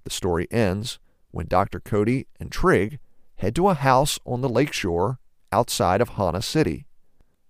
The 0.05 0.11
story 0.11 0.49
ends 0.51 0.99
when 1.31 1.47
Dr. 1.47 1.81
Cody 1.81 2.27
and 2.39 2.51
Trig 2.51 2.99
head 3.37 3.55
to 3.57 3.69
a 3.69 3.75
house 3.75 4.19
on 4.25 4.41
the 4.41 4.49
lakeshore 4.49 5.19
outside 5.53 6.01
of 6.01 6.11
Hanna 6.11 6.41
City. 6.41 6.87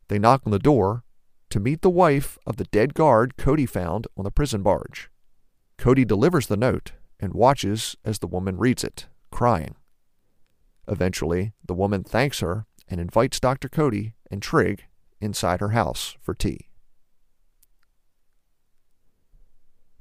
They 0.09 0.19
knock 0.19 0.43
on 0.45 0.53
the 0.53 0.59
door 0.59 1.05
to 1.51 1.61
meet 1.61 1.83
the 1.83 1.91
wife 1.91 2.39
of 2.47 2.57
the 2.57 2.65
dead 2.65 2.95
guard 2.95 3.37
Cody 3.37 3.67
found 3.67 4.07
on 4.17 4.25
the 4.25 4.31
prison 4.31 4.63
barge. 4.63 5.11
Cody 5.77 6.05
delivers 6.05 6.47
the 6.47 6.57
note 6.57 6.93
and 7.19 7.35
watches 7.35 7.97
as 8.05 8.19
the 8.19 8.27
woman 8.27 8.57
reads 8.57 8.83
it, 8.83 9.07
crying. 9.31 9.75
Eventually, 10.89 11.53
the 11.65 11.75
woman 11.75 12.03
thanks 12.03 12.41
her 12.41 12.67
and 12.89 13.01
invites 13.01 13.39
Dr. 13.39 13.69
Cody 13.69 14.15
and 14.31 14.41
Trig 14.41 14.85
inside 15.21 15.61
her 15.61 15.71
house 15.71 16.17
for 16.21 16.35
tea. 16.35 16.70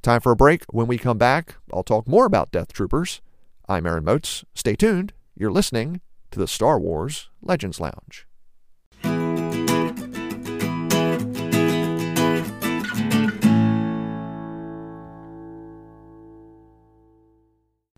Time 0.01 0.21
for 0.21 0.31
a 0.31 0.35
break. 0.35 0.63
When 0.71 0.87
we 0.87 0.97
come 0.97 1.17
back, 1.17 1.55
I'll 1.73 1.83
talk 1.83 2.07
more 2.07 2.25
about 2.25 2.51
Death 2.51 2.71
Troopers. 2.71 3.19
I'm 3.67 3.85
Aaron 3.85 4.05
Moats. 4.05 4.45
Stay 4.55 4.75
tuned. 4.75 5.11
You're 5.35 5.51
listening 5.51 5.99
to 6.31 6.39
the 6.39 6.47
Star 6.47 6.79
Wars 6.79 7.29
Legends 7.41 7.81
Lounge. 7.81 8.25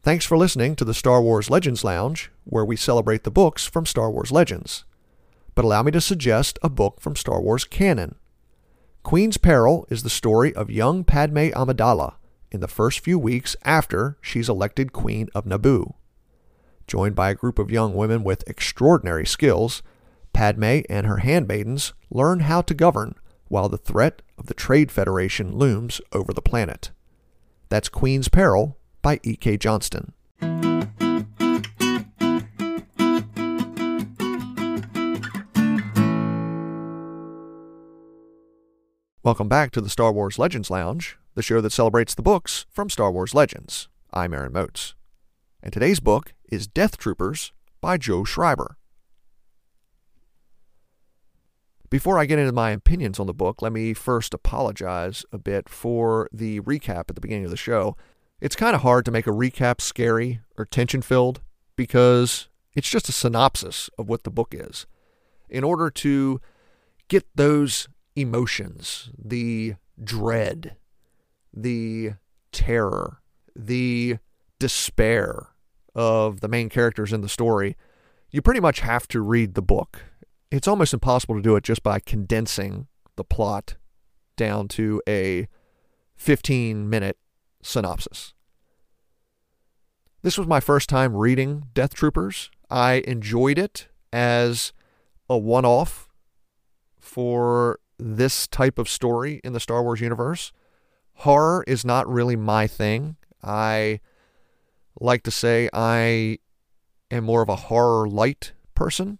Thanks 0.04 0.26
for 0.26 0.36
listening 0.36 0.76
to 0.78 0.84
the 0.84 0.96
Star 0.96 1.22
Wars 1.22 1.52
Legends 1.52 1.84
Lounge, 1.84 2.32
where 2.44 2.66
we 2.66 2.76
celebrate 2.76 3.24
the 3.24 3.30
books 3.30 3.68
from 3.68 3.86
Star 3.86 4.10
Wars 4.10 4.32
Legends. 4.32 4.86
But 5.54 5.66
allow 5.66 5.84
me 5.84 5.92
to 5.92 6.02
suggest 6.02 6.58
a 6.64 6.70
book 6.70 7.00
from 7.00 7.16
Star 7.16 7.40
Wars 7.40 7.64
canon. 7.64 8.16
Queen's 9.04 9.38
Peril 9.38 9.88
is 9.90 10.04
the 10.04 10.10
story 10.10 10.54
of 10.54 10.70
young 10.70 11.04
Padme 11.04 11.50
Amidala 11.56 12.16
in 12.52 12.60
the 12.60 12.68
first 12.68 13.00
few 13.00 13.18
weeks 13.18 13.56
after 13.66 14.18
she's 14.22 14.48
elected 14.48 14.94
Queen 14.94 15.28
of 15.34 15.46
Naboo. 15.46 15.96
Joined 16.88 17.16
by 17.16 17.32
a 17.32 17.36
group 17.36 17.58
of 17.58 17.72
young 17.72 17.96
women 17.96 18.24
with 18.24 18.48
extraordinary 18.48 19.26
skills, 19.26 19.82
Padme 20.34 20.82
and 20.88 21.08
her 21.08 21.18
handmaidens 21.18 21.94
learn 22.10 22.42
how 22.42 22.62
to 22.62 22.74
govern 22.74 23.16
while 23.48 23.70
the 23.70 23.78
threat 23.78 24.22
of 24.38 24.46
the 24.46 24.54
Trade 24.54 24.92
Federation 24.92 25.58
looms 25.58 26.00
over 26.14 26.32
the 26.32 26.42
planet. 26.42 26.92
That's 27.70 27.90
Queen's 27.90 28.30
Peril 28.30 28.78
by 29.02 29.20
E.K. 29.24 29.58
Johnston. 29.58 30.14
Welcome 39.24 39.48
back 39.50 39.70
to 39.74 39.82
the 39.82 39.90
Star 39.90 40.12
Wars 40.12 40.40
Legends 40.40 40.72
Lounge, 40.72 41.16
the 41.36 41.44
show 41.44 41.62
that 41.62 41.72
celebrates 41.72 42.16
the 42.16 42.24
books 42.24 42.66
from 42.72 42.90
Star 42.90 43.12
Wars 43.12 43.36
Legends. 43.36 43.88
I'm 44.12 44.34
Aaron 44.34 44.52
Moats. 44.52 44.96
And 45.62 45.72
today's 45.72 46.00
book 46.00 46.34
is 46.52 46.66
Death 46.66 46.98
Troopers 46.98 47.52
by 47.82 48.00
Joe 48.00 48.24
Schreiber. 48.24 48.78
Before 51.92 52.18
I 52.18 52.26
get 52.26 52.40
into 52.40 52.52
my 52.52 52.72
opinions 52.72 53.20
on 53.20 53.28
the 53.28 53.34
book, 53.34 53.62
let 53.62 53.72
me 53.72 53.94
first 53.94 54.34
apologize 54.34 55.24
a 55.32 55.38
bit 55.38 55.70
for 55.70 56.28
the 56.34 56.60
recap 56.62 57.02
at 57.10 57.14
the 57.14 57.22
beginning 57.22 57.46
of 57.46 57.52
the 57.52 57.58
show. 57.58 57.96
It's 58.40 58.56
kind 58.56 58.76
of 58.76 58.82
hard 58.82 59.06
to 59.06 59.12
make 59.12 59.28
a 59.28 59.32
recap 59.32 59.82
scary 59.82 60.42
or 60.58 60.66
tension 60.66 61.04
filled 61.04 61.42
because 61.76 62.50
it's 62.74 62.90
just 62.90 63.08
a 63.08 63.12
synopsis 63.12 63.88
of 64.00 64.10
what 64.10 64.24
the 64.24 64.32
book 64.32 64.56
is. 64.58 64.88
In 65.48 65.64
order 65.64 65.92
to 65.92 66.42
get 67.08 67.28
those 67.36 67.88
emotions, 68.16 69.10
the 69.18 69.76
dread, 70.02 70.76
the 71.54 72.14
terror, 72.52 73.22
the 73.56 74.18
despair 74.60 75.48
of 75.96 76.42
the 76.42 76.48
main 76.48 76.70
characters 76.70 77.14
in 77.14 77.22
the 77.22 77.30
story, 77.30 77.76
you 78.30 78.42
pretty 78.42 78.60
much 78.60 78.80
have 78.80 79.08
to 79.10 79.22
read 79.22 79.54
the 79.54 79.62
book. 79.62 80.04
It's 80.50 80.68
almost 80.68 80.94
impossible 80.94 81.36
to 81.36 81.42
do 81.42 81.56
it 81.56 81.64
just 81.64 81.84
by 81.84 82.00
condensing 82.00 82.88
the 83.16 83.24
plot 83.24 83.76
down 84.38 84.68
to 84.70 85.02
a 85.08 85.48
15 86.16 86.90
minute 86.90 87.18
synopsis. 87.62 88.34
This 90.24 90.38
was 90.38 90.48
my 90.48 90.60
first 90.60 90.88
time 90.88 91.16
reading 91.16 91.66
Death 91.74 91.96
Troopers. 91.96 92.52
I 92.70 93.04
enjoyed 93.08 93.58
it 93.58 93.88
as 94.14 94.72
a 95.30 95.38
one 95.38 95.66
off 95.66 96.08
for 97.00 97.80
this 98.02 98.48
type 98.48 98.80
of 98.80 98.90
story 98.90 99.40
in 99.44 99.54
the 99.54 99.60
Star 99.60 99.84
Wars 99.84 100.02
universe. 100.02 100.52
Horror 101.18 101.64
is 101.68 101.86
not 101.86 102.12
really 102.12 102.36
my 102.36 102.66
thing. 102.66 103.16
I 103.44 104.00
like 105.00 105.22
to 105.24 105.32
say 105.32 105.70
I 105.72 106.40
am 107.12 107.26
more 107.26 107.44
of 107.44 107.50
a 107.50 107.56
horror 107.56 108.08
light 108.08 108.54
person. 108.74 109.20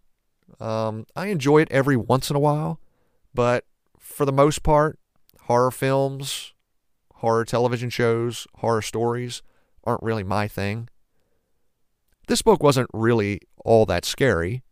Um, 0.60 1.06
I 1.16 1.28
enjoy 1.28 1.62
it 1.62 1.72
every 1.72 1.96
once 1.96 2.30
in 2.30 2.36
a 2.36 2.40
while, 2.40 2.80
but 3.34 3.66
for 4.00 4.26
the 4.26 4.32
most 4.32 4.64
part, 4.64 4.98
horror 5.42 5.72
films, 5.72 6.54
horror 7.16 7.46
television 7.46 7.90
shows, 7.90 8.48
horror 8.56 8.82
stories 8.82 9.44
aren't 9.84 10.04
really 10.04 10.24
my 10.24 10.48
thing. 10.48 10.90
This 12.28 12.42
book 12.42 12.64
wasn't 12.64 12.90
really 12.94 13.42
all 13.64 13.86
that 13.86 14.06
scary. 14.06 14.64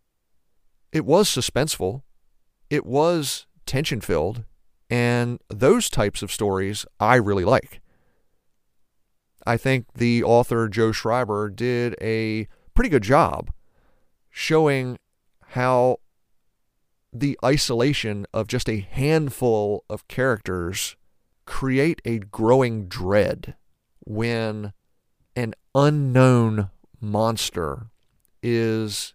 It 0.92 1.06
was 1.06 1.30
suspenseful. 1.30 2.02
It 2.70 2.86
was 2.86 3.46
tension 3.70 4.02
filled. 4.02 4.44
And 4.90 5.40
those 5.50 5.90
types 5.90 6.24
of 6.24 6.32
stories 6.32 6.86
I 7.00 7.16
really 7.16 7.46
like. 7.46 7.80
I 9.46 9.56
think 9.56 9.86
the 9.94 10.24
author 10.24 10.68
Joe 10.68 10.92
Schreiber 10.92 11.50
did 11.50 11.96
a 12.02 12.48
pretty 12.74 12.90
good 12.90 13.04
job 13.04 13.52
showing 14.32 14.98
how 15.50 15.98
the 17.14 17.38
isolation 17.44 18.26
of 18.34 18.48
just 18.48 18.68
a 18.68 18.80
handful 18.80 19.84
of 19.90 20.08
characters 20.08 20.96
create 21.46 22.02
a 22.06 22.20
growing 22.20 22.88
dread 22.88 23.56
when 24.06 24.74
an 25.36 25.54
unknown 25.74 26.70
monster 27.00 27.88
is 28.42 29.14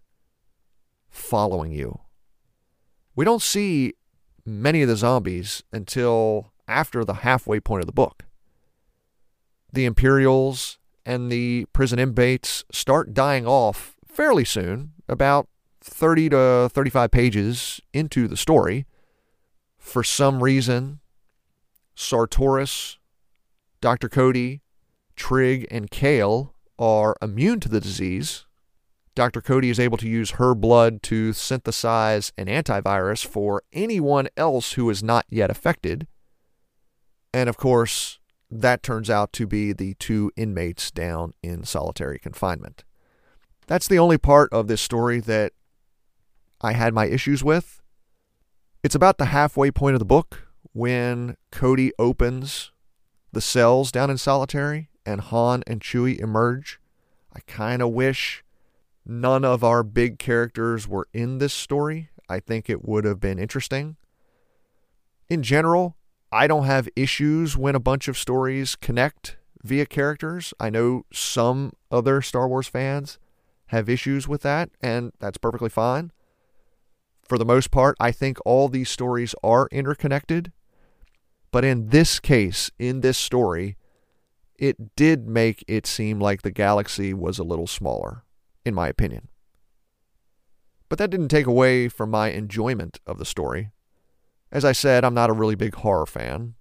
following 1.10 1.72
you. 1.72 2.00
We 3.16 3.24
don't 3.24 3.42
see 3.42 3.94
many 4.46 4.82
of 4.82 4.88
the 4.88 4.96
zombies 4.96 5.62
until 5.72 6.52
after 6.68 7.04
the 7.04 7.14
halfway 7.14 7.60
point 7.60 7.82
of 7.82 7.86
the 7.86 7.92
book. 7.92 8.24
The 9.72 9.84
Imperials 9.84 10.78
and 11.04 11.30
the 11.30 11.66
prison 11.72 11.98
inmates 11.98 12.64
start 12.72 13.14
dying 13.14 13.46
off 13.46 13.96
fairly 14.06 14.44
soon, 14.44 14.92
about 15.08 15.48
30 15.82 16.30
to 16.30 16.70
35 16.72 17.10
pages 17.10 17.80
into 17.92 18.26
the 18.26 18.36
story. 18.36 18.86
For 19.78 20.02
some 20.02 20.42
reason, 20.42 21.00
Sartoris, 21.96 22.96
Dr. 23.80 24.08
Cody, 24.08 24.62
Trig, 25.16 25.66
and 25.70 25.90
Kale 25.90 26.54
are 26.78 27.16
immune 27.20 27.60
to 27.60 27.68
the 27.68 27.80
disease. 27.80 28.46
Dr. 29.14 29.40
Cody 29.40 29.70
is 29.70 29.78
able 29.78 29.96
to 29.98 30.08
use 30.08 30.32
her 30.32 30.54
blood 30.54 31.02
to 31.04 31.32
synthesize 31.32 32.32
an 32.36 32.46
antivirus 32.46 33.24
for 33.24 33.62
anyone 33.72 34.28
else 34.36 34.72
who 34.72 34.90
is 34.90 35.02
not 35.02 35.24
yet 35.28 35.50
affected. 35.50 36.06
And 37.32 37.48
of 37.48 37.56
course, 37.56 38.18
that 38.50 38.82
turns 38.82 39.08
out 39.08 39.32
to 39.34 39.46
be 39.46 39.72
the 39.72 39.94
two 39.94 40.32
inmates 40.36 40.90
down 40.90 41.32
in 41.42 41.64
solitary 41.64 42.18
confinement. 42.18 42.84
That's 43.66 43.88
the 43.88 43.98
only 43.98 44.18
part 44.18 44.52
of 44.52 44.66
this 44.66 44.80
story 44.80 45.20
that 45.20 45.52
I 46.60 46.72
had 46.72 46.92
my 46.92 47.06
issues 47.06 47.44
with. 47.44 47.82
It's 48.82 48.94
about 48.94 49.18
the 49.18 49.26
halfway 49.26 49.70
point 49.70 49.94
of 49.94 49.98
the 50.00 50.04
book 50.04 50.48
when 50.72 51.36
Cody 51.50 51.92
opens 51.98 52.72
the 53.32 53.40
cells 53.40 53.92
down 53.92 54.10
in 54.10 54.18
solitary 54.18 54.88
and 55.06 55.20
Han 55.20 55.62
and 55.66 55.80
Chewie 55.80 56.18
emerge. 56.18 56.80
I 57.34 57.40
kind 57.46 57.80
of 57.82 57.90
wish 57.90 58.44
none 59.06 59.44
of 59.44 59.62
our 59.62 59.82
big 59.82 60.18
characters 60.18 60.88
were 60.88 61.08
in 61.12 61.38
this 61.38 61.52
story. 61.52 62.10
I 62.28 62.40
think 62.40 62.68
it 62.68 62.84
would 62.84 63.04
have 63.04 63.20
been 63.20 63.38
interesting. 63.38 63.96
In 65.28 65.42
general, 65.42 65.96
I 66.32 66.46
don't 66.46 66.64
have 66.64 66.88
issues 66.96 67.56
when 67.56 67.74
a 67.74 67.80
bunch 67.80 68.08
of 68.08 68.18
stories 68.18 68.76
connect 68.76 69.36
via 69.62 69.86
characters. 69.86 70.52
I 70.58 70.70
know 70.70 71.04
some 71.12 71.72
other 71.90 72.20
Star 72.22 72.48
Wars 72.48 72.66
fans 72.68 73.18
have 73.66 73.88
issues 73.88 74.26
with 74.28 74.42
that, 74.42 74.70
and 74.80 75.12
that's 75.20 75.38
perfectly 75.38 75.70
fine. 75.70 76.12
For 77.28 77.38
the 77.38 77.44
most 77.44 77.70
part, 77.70 77.96
I 77.98 78.10
think 78.10 78.38
all 78.44 78.68
these 78.68 78.90
stories 78.90 79.34
are 79.42 79.68
interconnected. 79.70 80.52
But 81.50 81.64
in 81.64 81.88
this 81.88 82.18
case, 82.18 82.70
in 82.78 83.00
this 83.00 83.16
story, 83.16 83.76
it 84.58 84.96
did 84.96 85.28
make 85.28 85.64
it 85.68 85.86
seem 85.86 86.18
like 86.20 86.42
the 86.42 86.50
galaxy 86.50 87.14
was 87.14 87.38
a 87.38 87.44
little 87.44 87.66
smaller, 87.66 88.23
in 88.64 88.74
my 88.74 88.88
opinion. 88.88 89.28
But 90.88 90.98
that 90.98 91.10
didn't 91.10 91.28
take 91.28 91.46
away 91.46 91.88
from 91.88 92.10
my 92.10 92.30
enjoyment 92.30 93.00
of 93.06 93.18
the 93.18 93.24
story. 93.24 93.70
As 94.52 94.64
I 94.64 94.72
said, 94.72 95.04
I'm 95.04 95.14
not 95.14 95.30
a 95.30 95.34
really 95.34 95.56
big 95.56 95.74
horror 95.74 96.06
fan. 96.06 96.54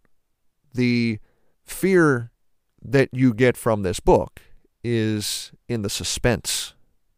The 0.74 1.20
fear 1.64 2.32
that 2.82 3.10
you 3.12 3.34
get 3.34 3.56
from 3.56 3.84
this 3.84 4.00
book 4.00 4.42
is 4.84 5.52
in 5.68 5.82
the 5.82 5.90
suspense, 5.90 6.74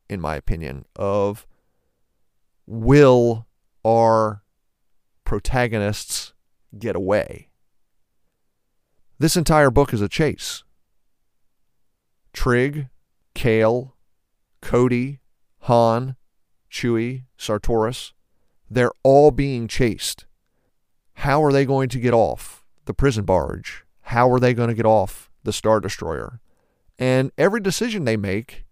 in 0.09 0.19
my 0.21 0.35
opinion, 0.35 0.85
of 0.95 1.47
will 2.67 3.47
our 3.83 4.43
protagonists 5.23 6.33
get 6.77 6.95
away? 6.95 7.49
This 9.17 9.37
entire 9.37 9.71
book 9.71 9.93
is 9.93 10.01
a 10.01 10.09
chase. 10.09 10.63
Trig, 12.33 12.89
Kale, 13.33 13.94
Cody, 14.65 15.19
Han, 15.59 16.15
Chewie, 16.71 17.25
Sartoris, 17.37 18.13
they're 18.67 18.91
all 19.03 19.29
being 19.29 19.67
chased. 19.67 20.25
How 21.13 21.43
are 21.43 21.51
they 21.51 21.65
going 21.65 21.87
to 21.89 21.99
get 21.99 22.15
off 22.15 22.65
the 22.85 22.93
prison 22.93 23.25
barge? 23.25 23.85
How 24.01 24.27
are 24.31 24.39
they 24.39 24.55
going 24.55 24.69
to 24.69 24.73
get 24.73 24.87
off 24.87 25.29
the 25.43 25.53
Star 25.53 25.79
Destroyer? 25.79 26.41
And 26.97 27.31
every 27.37 27.59
decision 27.59 28.05
they 28.05 28.17
make 28.17 28.65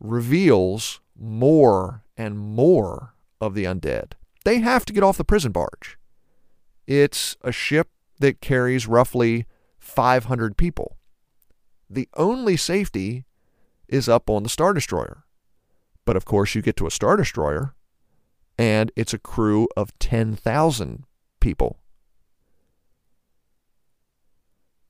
reveals 0.00 1.00
more 1.16 2.02
and 2.16 2.36
more 2.36 3.14
of 3.40 3.54
the 3.54 3.64
undead. 3.64 4.14
They 4.44 4.58
have 4.58 4.84
to 4.86 4.92
get 4.92 5.04
off 5.04 5.16
the 5.16 5.22
prison 5.22 5.52
barge. 5.52 5.96
It's 6.88 7.36
a 7.42 7.52
ship 7.52 7.88
that 8.18 8.40
carries 8.40 8.88
roughly 8.88 9.46
500 9.78 10.56
people. 10.56 10.96
The 11.88 12.08
only 12.16 12.56
safety 12.56 13.26
is 13.86 14.08
up 14.08 14.28
on 14.28 14.42
the 14.42 14.48
Star 14.48 14.74
Destroyer. 14.74 15.22
But 16.06 16.16
of 16.16 16.24
course, 16.24 16.54
you 16.54 16.62
get 16.62 16.76
to 16.76 16.86
a 16.86 16.90
Star 16.90 17.16
Destroyer 17.16 17.74
and 18.58 18.90
it's 18.96 19.12
a 19.12 19.18
crew 19.18 19.68
of 19.76 19.96
10,000 19.98 21.04
people. 21.40 21.78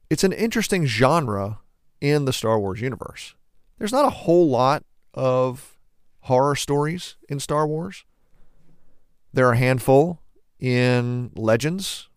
It's 0.09 0.23
an 0.23 0.33
interesting 0.33 0.87
genre 0.87 1.59
in 2.01 2.27
the 2.27 2.33
Star 2.33 2.61
Wars 2.61 2.81
universe. 2.81 3.35
There's 3.79 3.93
not 3.93 4.05
a 4.05 4.11
whole 4.11 4.49
lot 4.49 4.85
of 5.15 5.77
horror 6.21 6.55
stories 6.55 7.17
in 7.29 7.41
Star 7.41 7.67
Wars. 7.67 8.05
There 9.33 9.49
are 9.49 9.53
a 9.53 9.59
handful 9.59 10.21
in 10.61 11.33
Legends. 11.35 12.09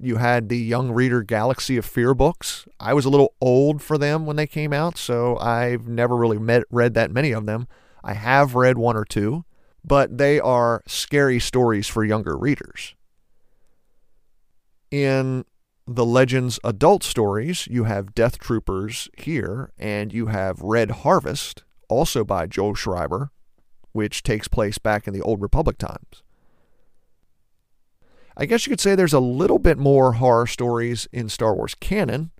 You 0.00 0.16
had 0.16 0.48
the 0.48 0.58
Young 0.58 0.90
Reader 0.90 1.22
Galaxy 1.22 1.76
of 1.76 1.84
Fear 1.84 2.14
books. 2.14 2.66
I 2.80 2.92
was 2.92 3.04
a 3.04 3.08
little 3.08 3.34
old 3.40 3.80
for 3.80 3.96
them 3.96 4.26
when 4.26 4.36
they 4.36 4.48
came 4.48 4.72
out, 4.72 4.98
so 4.98 5.38
I've 5.38 5.86
never 5.86 6.16
really 6.16 6.38
met, 6.38 6.64
read 6.70 6.94
that 6.94 7.12
many 7.12 7.30
of 7.30 7.46
them. 7.46 7.68
I 8.04 8.14
have 8.14 8.54
read 8.54 8.78
one 8.78 8.96
or 8.96 9.04
two, 9.04 9.44
but 9.84 10.18
they 10.18 10.40
are 10.40 10.82
scary 10.86 11.40
stories 11.40 11.88
for 11.88 12.04
younger 12.04 12.36
readers. 12.36 12.94
In 14.90 15.44
the 15.86 16.04
Legends 16.04 16.60
adult 16.64 17.02
stories, 17.02 17.66
you 17.66 17.84
have 17.84 18.14
Death 18.14 18.38
Troopers 18.38 19.08
here, 19.16 19.72
and 19.78 20.12
you 20.12 20.26
have 20.26 20.60
Red 20.60 20.90
Harvest, 20.90 21.64
also 21.88 22.24
by 22.24 22.46
Joe 22.46 22.74
Schreiber, 22.74 23.30
which 23.92 24.22
takes 24.22 24.48
place 24.48 24.78
back 24.78 25.06
in 25.06 25.14
the 25.14 25.22
Old 25.22 25.42
Republic 25.42 25.78
times. 25.78 26.22
I 28.36 28.46
guess 28.46 28.66
you 28.66 28.70
could 28.70 28.80
say 28.80 28.94
there's 28.94 29.12
a 29.12 29.20
little 29.20 29.58
bit 29.58 29.76
more 29.76 30.14
horror 30.14 30.46
stories 30.46 31.06
in 31.12 31.28
Star 31.28 31.54
Wars 31.54 31.74
canon. 31.74 32.30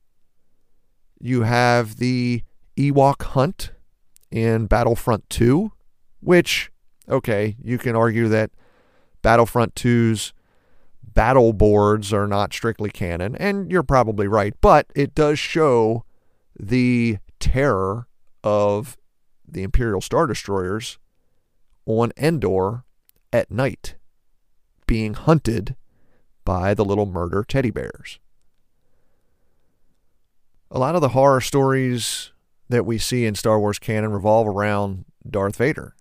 You 1.20 1.42
have 1.42 1.96
the 1.96 2.42
Ewok 2.76 3.22
Hunt 3.22 3.72
in 4.32 4.66
Battlefront 4.66 5.28
2, 5.30 5.70
which, 6.20 6.72
okay, 7.08 7.56
you 7.62 7.78
can 7.78 7.94
argue 7.94 8.28
that 8.28 8.50
Battlefront 9.20 9.74
2's 9.74 10.32
battle 11.02 11.52
boards 11.52 12.12
are 12.12 12.26
not 12.26 12.52
strictly 12.52 12.90
canon, 12.90 13.36
and 13.36 13.70
you're 13.70 13.82
probably 13.82 14.26
right, 14.26 14.54
but 14.60 14.86
it 14.96 15.14
does 15.14 15.38
show 15.38 16.04
the 16.58 17.18
terror 17.38 18.08
of 18.42 18.96
the 19.46 19.62
Imperial 19.62 20.00
Star 20.00 20.26
Destroyers 20.26 20.98
on 21.84 22.12
Endor 22.16 22.84
at 23.32 23.50
night, 23.50 23.96
being 24.86 25.14
hunted 25.14 25.76
by 26.44 26.74
the 26.74 26.84
little 26.84 27.06
murder 27.06 27.44
teddy 27.46 27.70
bears. 27.70 28.18
A 30.70 30.78
lot 30.78 30.94
of 30.94 31.02
the 31.02 31.10
horror 31.10 31.42
stories 31.42 32.31
that 32.72 32.86
we 32.86 32.96
see 32.96 33.26
in 33.26 33.34
Star 33.34 33.60
Wars 33.60 33.78
canon 33.78 34.12
revolve 34.12 34.48
around 34.48 35.04
Darth 35.28 35.56
Vader. 35.56 35.94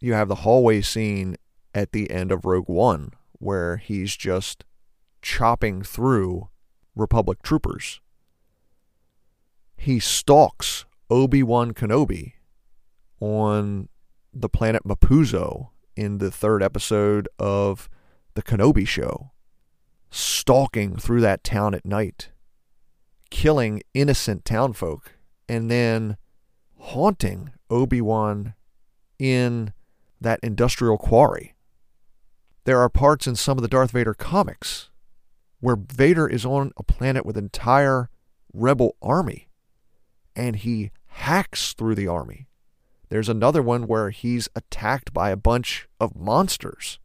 You 0.00 0.14
have 0.14 0.28
the 0.28 0.36
hallway 0.36 0.80
scene 0.80 1.36
at 1.74 1.92
the 1.92 2.10
end 2.10 2.32
of 2.32 2.46
Rogue 2.46 2.68
One 2.70 3.12
where 3.38 3.76
he's 3.76 4.16
just 4.16 4.64
chopping 5.20 5.82
through 5.82 6.48
Republic 6.96 7.42
troopers. 7.42 8.00
He 9.76 10.00
stalks 10.00 10.86
Obi 11.10 11.42
Wan 11.42 11.74
Kenobi 11.74 12.32
on 13.20 13.90
the 14.32 14.48
planet 14.48 14.84
Mapuzo 14.84 15.68
in 15.96 16.16
the 16.16 16.30
third 16.30 16.62
episode 16.62 17.28
of 17.38 17.90
The 18.34 18.42
Kenobi 18.42 18.88
Show, 18.88 19.32
stalking 20.10 20.96
through 20.96 21.20
that 21.20 21.44
town 21.44 21.74
at 21.74 21.84
night, 21.84 22.30
killing 23.30 23.82
innocent 23.92 24.46
townfolk, 24.46 25.17
and 25.48 25.70
then 25.70 26.16
haunting 26.78 27.50
Obi 27.70 28.00
Wan 28.00 28.54
in 29.18 29.72
that 30.20 30.40
industrial 30.42 30.98
quarry. 30.98 31.54
There 32.64 32.80
are 32.80 32.88
parts 32.88 33.26
in 33.26 33.36
some 33.36 33.56
of 33.56 33.62
the 33.62 33.68
Darth 33.68 33.92
Vader 33.92 34.14
comics 34.14 34.90
where 35.60 35.76
Vader 35.76 36.28
is 36.28 36.44
on 36.44 36.72
a 36.76 36.82
planet 36.82 37.24
with 37.24 37.36
an 37.36 37.44
entire 37.44 38.10
rebel 38.52 38.96
army 39.02 39.48
and 40.36 40.56
he 40.56 40.90
hacks 41.06 41.72
through 41.72 41.94
the 41.94 42.06
army. 42.06 42.46
There's 43.08 43.28
another 43.28 43.62
one 43.62 43.86
where 43.86 44.10
he's 44.10 44.48
attacked 44.54 45.12
by 45.12 45.30
a 45.30 45.36
bunch 45.36 45.88
of 45.98 46.14
monsters. 46.14 46.98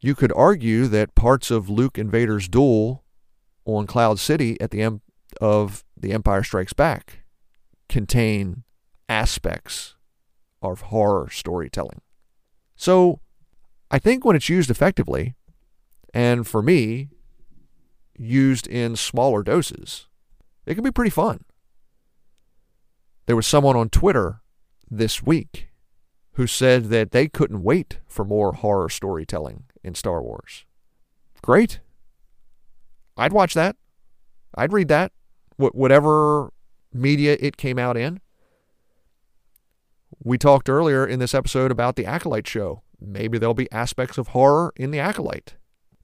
You 0.00 0.14
could 0.14 0.32
argue 0.34 0.86
that 0.86 1.14
parts 1.14 1.50
of 1.50 1.68
Luke 1.68 1.98
and 1.98 2.10
Vader's 2.10 2.48
duel 2.48 3.04
on 3.64 3.86
Cloud 3.86 4.18
City 4.18 4.60
at 4.60 4.70
the 4.70 4.80
of 5.40 5.84
The 5.96 6.12
Empire 6.12 6.42
Strikes 6.42 6.72
Back 6.72 7.24
contain 7.88 8.64
aspects 9.08 9.94
of 10.62 10.82
horror 10.82 11.28
storytelling. 11.30 12.00
So 12.76 13.20
I 13.90 13.98
think 13.98 14.24
when 14.24 14.36
it's 14.36 14.48
used 14.48 14.70
effectively, 14.70 15.34
and 16.14 16.46
for 16.46 16.62
me, 16.62 17.10
used 18.16 18.66
in 18.66 18.96
smaller 18.96 19.42
doses, 19.42 20.08
it 20.66 20.74
can 20.74 20.84
be 20.84 20.90
pretty 20.90 21.10
fun. 21.10 21.44
There 23.26 23.36
was 23.36 23.46
someone 23.46 23.76
on 23.76 23.88
Twitter 23.88 24.40
this 24.90 25.22
week 25.22 25.68
who 26.32 26.46
said 26.46 26.86
that 26.86 27.12
they 27.12 27.28
couldn't 27.28 27.62
wait 27.62 27.98
for 28.06 28.24
more 28.24 28.52
horror 28.52 28.88
storytelling 28.88 29.64
in 29.84 29.94
Star 29.94 30.22
Wars. 30.22 30.64
Great. 31.42 31.80
I'd 33.16 33.32
watch 33.32 33.54
that. 33.54 33.76
I'd 34.54 34.72
read 34.72 34.88
that. 34.88 35.12
Wh- 35.62 35.74
whatever 35.74 36.52
media 36.92 37.36
it 37.40 37.56
came 37.56 37.78
out 37.78 37.96
in. 37.96 38.20
We 40.22 40.38
talked 40.38 40.68
earlier 40.68 41.06
in 41.06 41.18
this 41.18 41.34
episode 41.34 41.70
about 41.70 41.96
the 41.96 42.06
Acolyte 42.06 42.46
show 42.46 42.82
maybe 43.06 43.38
there'll 43.38 43.54
be 43.54 43.70
aspects 43.72 44.18
of 44.18 44.28
horror 44.28 44.72
in 44.76 44.90
The 44.90 44.98
Acolyte. 44.98 45.54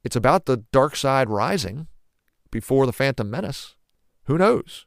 It's 0.05 0.17
about 0.17 0.47
the 0.47 0.65
dark 0.73 0.97
side 0.97 1.29
rising 1.29 1.87
before 2.51 2.87
the 2.87 2.93
Phantom 2.93 3.31
Menace. 3.31 3.77
Who 4.25 4.39
knows? 4.39 4.87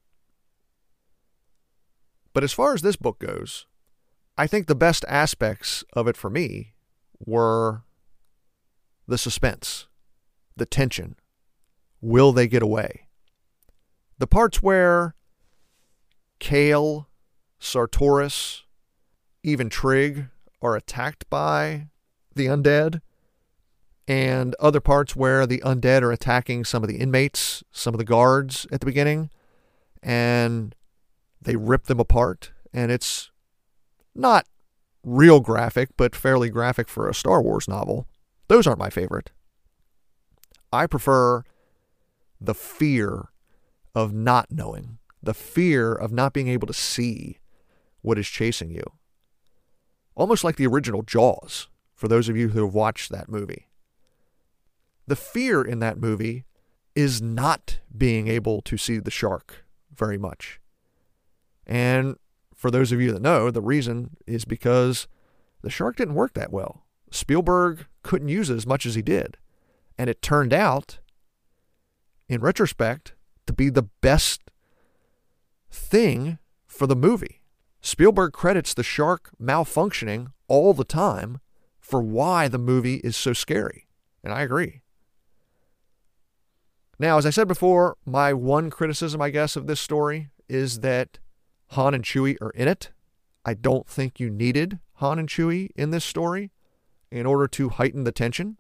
But 2.34 2.44
as 2.44 2.54
far 2.54 2.74
as 2.74 2.82
this 2.82 2.96
book 2.96 3.20
goes, 3.20 3.66
I 4.38 4.48
think 4.48 4.68
the 4.68 4.76
best 4.76 5.04
aspects 5.08 5.84
of 5.94 6.08
it 6.08 6.16
for 6.16 6.30
me 6.30 6.74
were 7.20 7.84
the 9.08 9.18
suspense, 9.18 9.88
the 10.56 10.66
tension. 10.66 11.16
Will 12.00 12.32
they 12.32 12.48
get 12.48 12.64
away? 12.64 13.08
The 14.22 14.28
parts 14.28 14.62
where 14.62 15.16
Kale, 16.38 17.10
Sartoris, 17.60 18.62
even 19.42 19.68
Trig 19.68 20.28
are 20.62 20.76
attacked 20.76 21.28
by 21.32 21.88
the 22.36 22.46
undead, 22.46 23.02
and 24.08 24.56
other 24.60 24.80
parts 24.80 25.16
where 25.16 25.48
the 25.48 25.58
undead 25.66 26.04
are 26.04 26.12
attacking 26.12 26.66
some 26.66 26.84
of 26.84 26.88
the 26.88 26.98
inmates, 26.98 27.64
some 27.72 27.96
of 27.96 27.98
the 27.98 28.04
guards 28.04 28.68
at 28.72 28.80
the 28.80 28.86
beginning, 28.86 29.32
and 30.04 30.76
they 31.42 31.56
rip 31.56 31.86
them 31.86 32.00
apart. 32.00 32.52
And 32.72 32.92
it's 32.92 33.32
not 34.14 34.46
real 35.04 35.40
graphic, 35.40 35.90
but 35.98 36.16
fairly 36.16 36.52
graphic 36.52 36.90
for 36.90 37.10
a 37.10 37.16
Star 37.16 37.42
Wars 37.42 37.68
novel. 37.68 38.06
Those 38.50 38.68
aren't 38.68 38.78
my 38.78 38.92
favorite. 38.92 39.32
I 40.72 40.86
prefer 40.86 41.42
the 42.40 42.54
fear 42.54 43.31
of 43.94 44.14
not 44.14 44.52
knowing, 44.52 44.98
the 45.22 45.34
fear 45.34 45.94
of 45.94 46.12
not 46.12 46.34
being 46.34 46.48
able 46.48 46.68
to 46.68 46.74
see 46.74 47.40
what 48.02 48.18
is 48.18 48.28
chasing 48.28 48.72
you. 48.72 48.84
Almost 50.16 50.44
like 50.44 50.56
the 50.56 50.68
original 50.68 51.02
Jaws, 51.02 51.68
for 51.96 52.08
those 52.08 52.30
of 52.30 52.36
you 52.36 52.50
who 52.50 52.66
have 52.66 52.74
watched 52.74 53.12
that 53.12 53.30
movie. 53.30 53.68
The 55.08 55.16
fear 55.16 55.62
in 55.62 55.80
that 55.80 55.98
movie 55.98 56.46
is 56.96 57.22
not 57.22 57.80
being 57.96 58.28
able 58.28 58.62
to 58.62 58.78
see 58.78 58.98
the 58.98 59.12
shark 59.12 59.66
very 59.96 60.18
much. 60.18 60.60
And 61.66 62.18
for 62.56 62.72
those 62.72 62.92
of 62.92 63.00
you 63.00 63.12
that 63.12 63.22
know, 63.22 63.52
the 63.52 63.62
reason 63.62 64.18
is 64.28 64.46
because 64.46 65.08
the 65.62 65.70
shark 65.70 65.96
didn't 65.98 66.16
work 66.16 66.34
that 66.34 66.52
well. 66.52 66.86
Spielberg 67.12 67.86
couldn't 68.04 68.30
use 68.30 68.50
it 68.50 68.56
as 68.56 68.68
much 68.68 68.86
as 68.86 68.96
he 68.96 69.02
did. 69.02 69.38
And 69.98 70.10
it 70.10 70.22
turned 70.22 70.54
out, 70.54 71.00
in 72.28 72.42
retrospect, 72.42 73.14
to 73.52 73.56
be 73.56 73.70
the 73.70 73.90
best 74.02 74.42
thing 75.70 76.40
for 76.66 76.88
the 76.88 76.96
movie. 76.96 77.42
Spielberg 77.82 78.32
credits 78.32 78.74
the 78.74 78.84
shark 78.84 79.32
malfunctioning 79.42 80.32
all 80.48 80.74
the 80.74 80.86
time 80.86 81.40
for 81.80 82.02
why 82.02 82.48
the 82.48 82.58
movie 82.58 83.02
is 83.04 83.18
so 83.18 83.34
scary. 83.34 83.88
And 84.24 84.34
I 84.34 84.42
agree. 84.42 84.82
Now, 86.98 87.18
as 87.18 87.26
I 87.26 87.32
said 87.32 87.48
before, 87.48 87.98
my 88.06 88.32
one 88.32 88.70
criticism, 88.70 89.22
I 89.22 89.32
guess, 89.32 89.56
of 89.56 89.68
this 89.68 89.82
story 89.82 90.30
is 90.48 90.80
that 90.80 91.18
Han 91.72 91.94
and 91.94 92.04
Chewie 92.04 92.38
are 92.42 92.52
in 92.52 92.68
it. 92.68 92.92
I 93.44 93.56
don't 93.56 93.88
think 93.88 94.20
you 94.20 94.30
needed 94.30 94.80
Han 94.96 95.18
and 95.18 95.28
Chewie 95.28 95.72
in 95.76 95.90
this 95.90 96.06
story 96.06 96.52
in 97.10 97.26
order 97.26 97.48
to 97.48 97.70
heighten 97.70 98.04
the 98.04 98.12
tension. 98.12 98.58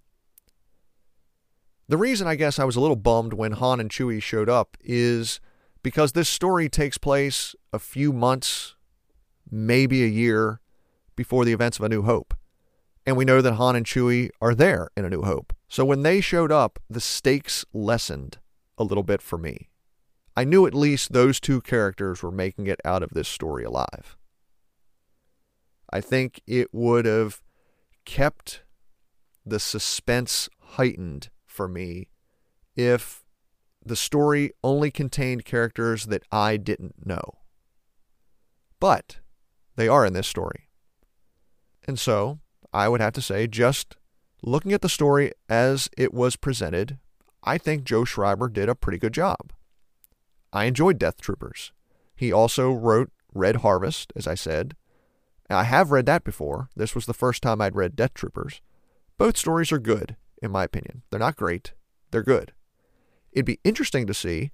The 1.91 1.97
reason 1.97 2.25
I 2.25 2.35
guess 2.35 2.57
I 2.57 2.63
was 2.63 2.77
a 2.77 2.79
little 2.79 2.95
bummed 2.95 3.33
when 3.33 3.51
Han 3.51 3.81
and 3.81 3.89
Chewie 3.89 4.23
showed 4.23 4.47
up 4.47 4.77
is 4.79 5.41
because 5.83 6.13
this 6.13 6.29
story 6.29 6.69
takes 6.69 6.97
place 6.97 7.53
a 7.73 7.79
few 7.79 8.13
months, 8.13 8.77
maybe 9.51 10.01
a 10.01 10.07
year 10.07 10.61
before 11.17 11.43
the 11.43 11.51
events 11.51 11.79
of 11.79 11.83
A 11.83 11.89
New 11.89 12.03
Hope. 12.03 12.33
And 13.05 13.17
we 13.17 13.25
know 13.25 13.41
that 13.41 13.55
Han 13.55 13.75
and 13.75 13.85
Chewie 13.85 14.29
are 14.39 14.55
there 14.55 14.87
in 14.95 15.03
A 15.03 15.09
New 15.09 15.23
Hope. 15.23 15.53
So 15.67 15.83
when 15.83 16.01
they 16.03 16.21
showed 16.21 16.49
up, 16.49 16.79
the 16.89 17.01
stakes 17.01 17.65
lessened 17.73 18.37
a 18.77 18.85
little 18.85 19.03
bit 19.03 19.21
for 19.21 19.37
me. 19.37 19.67
I 20.33 20.45
knew 20.45 20.65
at 20.65 20.73
least 20.73 21.11
those 21.11 21.41
two 21.41 21.59
characters 21.59 22.23
were 22.23 22.31
making 22.31 22.67
it 22.67 22.79
out 22.85 23.03
of 23.03 23.09
this 23.09 23.27
story 23.27 23.65
alive. 23.65 24.15
I 25.91 25.99
think 25.99 26.39
it 26.47 26.73
would 26.73 27.03
have 27.03 27.41
kept 28.05 28.63
the 29.45 29.59
suspense 29.59 30.47
heightened 30.61 31.29
for 31.51 31.67
me 31.67 32.09
if 32.75 33.23
the 33.85 33.95
story 33.95 34.51
only 34.63 34.91
contained 34.91 35.45
characters 35.45 36.05
that 36.05 36.23
I 36.31 36.57
didn't 36.57 37.05
know. 37.05 37.39
But 38.79 39.19
they 39.75 39.87
are 39.87 40.05
in 40.05 40.13
this 40.13 40.27
story. 40.27 40.69
And 41.87 41.99
so 41.99 42.39
I 42.73 42.87
would 42.87 43.01
have 43.01 43.13
to 43.13 43.21
say, 43.21 43.47
just 43.47 43.97
looking 44.43 44.73
at 44.73 44.81
the 44.81 44.89
story 44.89 45.31
as 45.49 45.89
it 45.97 46.13
was 46.13 46.35
presented, 46.35 46.97
I 47.43 47.57
think 47.57 47.83
Joe 47.83 48.05
Schreiber 48.05 48.49
did 48.49 48.69
a 48.69 48.75
pretty 48.75 48.97
good 48.97 49.13
job. 49.13 49.51
I 50.53 50.65
enjoyed 50.65 50.99
Death 50.99 51.19
Troopers. 51.21 51.71
He 52.15 52.31
also 52.31 52.71
wrote 52.71 53.11
Red 53.33 53.57
Harvest, 53.57 54.13
as 54.15 54.27
I 54.27 54.35
said. 54.35 54.75
I 55.49 55.63
have 55.63 55.91
read 55.91 56.05
that 56.05 56.23
before. 56.23 56.69
This 56.75 56.95
was 56.95 57.05
the 57.05 57.13
first 57.13 57.41
time 57.41 57.61
I'd 57.61 57.75
read 57.75 57.95
Death 57.95 58.13
Troopers. 58.13 58.61
Both 59.17 59.37
stories 59.37 59.71
are 59.71 59.79
good, 59.79 60.15
in 60.41 60.51
my 60.51 60.63
opinion. 60.63 61.03
They're 61.09 61.19
not 61.19 61.35
great, 61.35 61.73
they're 62.11 62.23
good. 62.23 62.53
It'd 63.31 63.45
be 63.45 63.59
interesting 63.63 64.07
to 64.07 64.13
see 64.13 64.51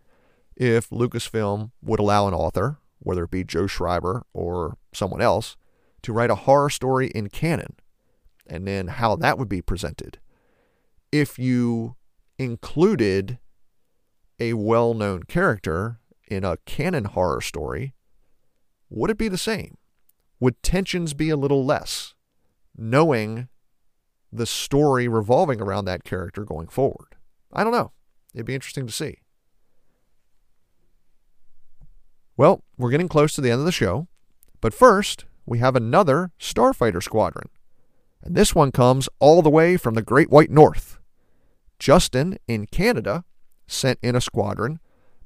if 0.56 0.90
Lucasfilm 0.90 1.72
would 1.82 2.00
allow 2.00 2.28
an 2.28 2.34
author, 2.34 2.80
whether 3.00 3.24
it 3.24 3.32
be 3.32 3.44
Joe 3.44 3.68
Schreiber 3.68 4.26
or 4.34 4.78
someone 4.94 5.22
else, 5.22 5.56
to 6.04 6.14
write 6.14 6.30
a 6.30 6.36
horror 6.36 6.70
story 6.70 7.08
in 7.08 7.30
canon, 7.30 7.76
and 8.46 8.68
then 8.68 8.88
how 8.88 9.16
that 9.16 9.38
would 9.38 9.50
be 9.50 9.62
presented. 9.62 10.20
If 11.12 11.40
you 11.40 11.96
included 12.38 13.40
a 14.40 14.54
well 14.54 14.94
known 14.94 15.24
character 15.24 16.00
in 16.28 16.44
a 16.44 16.58
canon 16.66 17.06
horror 17.06 17.42
story, 17.42 17.94
would 18.90 19.10
it 19.10 19.18
be 19.18 19.28
the 19.28 19.38
same? 19.38 19.78
Would 20.40 20.62
tensions 20.62 21.14
be 21.14 21.30
a 21.30 21.38
little 21.38 21.66
less, 21.66 22.14
knowing 22.76 23.48
the 24.32 24.46
story 24.46 25.08
revolving 25.08 25.62
around 25.62 25.86
that 25.86 26.04
character 26.04 26.44
going 26.44 26.68
forward? 26.68 27.16
I 27.52 27.64
don't 27.64 27.74
know. 27.74 27.92
It'd 28.34 28.46
be 28.46 28.56
interesting 28.56 28.86
to 28.88 28.94
see. 28.94 29.20
Well, 32.36 32.64
we're 32.78 32.92
getting 32.92 33.08
close 33.08 33.34
to 33.34 33.42
the 33.42 33.50
end 33.50 33.60
of 33.60 33.66
the 33.66 33.72
show, 33.72 34.08
but 34.62 34.74
first, 34.74 35.26
we 35.46 35.60
have 35.60 35.76
another 35.76 36.32
Starfighter 36.40 37.02
Squadron. 37.02 37.50
And 38.22 38.36
this 38.36 38.54
one 38.54 38.72
comes 38.72 39.10
all 39.20 39.42
the 39.42 39.50
way 39.50 39.78
from 39.78 39.96
the 39.96 40.02
Great 40.02 40.30
White 40.30 40.52
North. 40.52 41.00
Justin 41.80 42.38
in 42.48 42.68
Canada 42.68 43.24
sent 43.68 44.00
in 44.02 44.16
a 44.16 44.22
squadron 44.22 44.80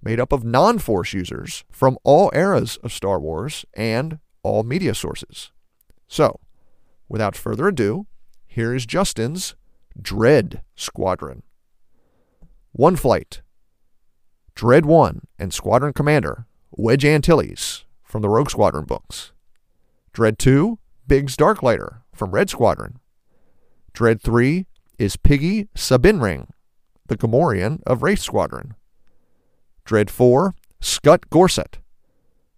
made 0.04 0.20
up 0.20 0.32
of 0.32 0.43
non 0.43 0.80
Force 0.80 1.14
users 1.14 1.64
from 1.72 1.97
all 2.04 2.32
eras 2.34 2.78
of 2.78 2.91
Star 2.91 3.20
Wars 3.20 3.66
and 3.74 4.20
all 4.43 4.64
media 4.64 4.95
sources. 4.95 5.52
So, 6.08 6.39
without 7.08 7.36
further 7.36 7.68
ado, 7.68 8.08
here 8.52 8.76
is 8.76 8.86
Justin's 8.86 9.56
Dread 9.99 10.62
Squadron. 10.76 11.43
One 12.74 12.97
flight. 12.97 13.41
Dread 14.56 14.86
1 14.86 15.22
and 15.39 15.54
Squadron 15.54 15.93
Commander 15.93 16.47
Wedge 16.72 17.06
Antilles 17.06 17.86
from 18.04 18.22
the 18.22 18.28
Rogue 18.28 18.49
Squadron 18.49 18.84
books. 18.84 19.32
Dread 20.12 20.38
2, 20.38 20.78
Biggs 21.08 21.38
Darklighter 21.38 22.02
from 22.14 22.32
Red 22.32 22.49
Squadron. 22.49 22.99
Dread 23.93 24.22
3 24.22 24.66
is 24.99 25.16
Piggy 25.16 25.70
Sabinring, 25.74 26.49
the 27.08 27.16
Gamorrean 27.16 27.82
of 27.88 28.04
Wraith 28.04 28.20
Squadron. 28.20 28.76
Dread 29.86 30.12
4, 30.12 30.54
Scut 30.82 31.30
Gorset, 31.30 31.78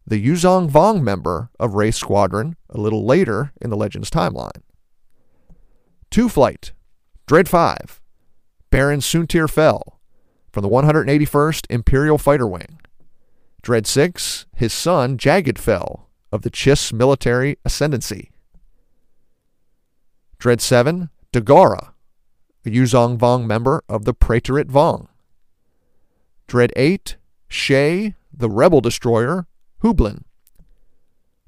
the 0.07 0.19
Yuuzhan 0.25 0.71
Vong 0.71 1.03
member 1.03 1.51
of 1.59 1.75
Wraith 1.75 1.95
Squadron 1.95 2.55
a 2.71 2.79
little 2.79 3.05
later 3.05 3.53
in 3.61 3.69
the 3.69 3.77
Legends 3.77 4.09
timeline. 4.09 4.63
Two 6.13 6.29
Flight, 6.29 6.73
Dread 7.25 7.49
5, 7.49 7.99
Baron 8.69 8.99
Soontir 8.99 9.49
Fel, 9.49 9.99
from 10.51 10.61
the 10.61 10.69
181st 10.69 11.65
Imperial 11.71 12.19
Fighter 12.19 12.45
Wing. 12.45 12.79
Dread 13.63 13.87
6, 13.87 14.45
his 14.55 14.71
son 14.71 15.17
Jagged 15.17 15.57
Fel, 15.57 16.07
of 16.31 16.43
the 16.43 16.51
Chiss 16.51 16.93
Military 16.93 17.57
Ascendancy. 17.65 18.29
Dread 20.37 20.61
7, 20.61 21.09
Dagara, 21.31 21.93
a 22.63 22.69
Yuuzhan 22.69 23.17
Vong 23.17 23.47
member 23.47 23.83
of 23.89 24.05
the 24.05 24.13
Praetorite 24.13 24.69
Vong. 24.69 25.07
Dread 26.45 26.71
8, 26.75 27.17
Shay, 27.47 28.13
the 28.31 28.51
Rebel 28.51 28.81
Destroyer, 28.81 29.47
Hublin, 29.81 30.25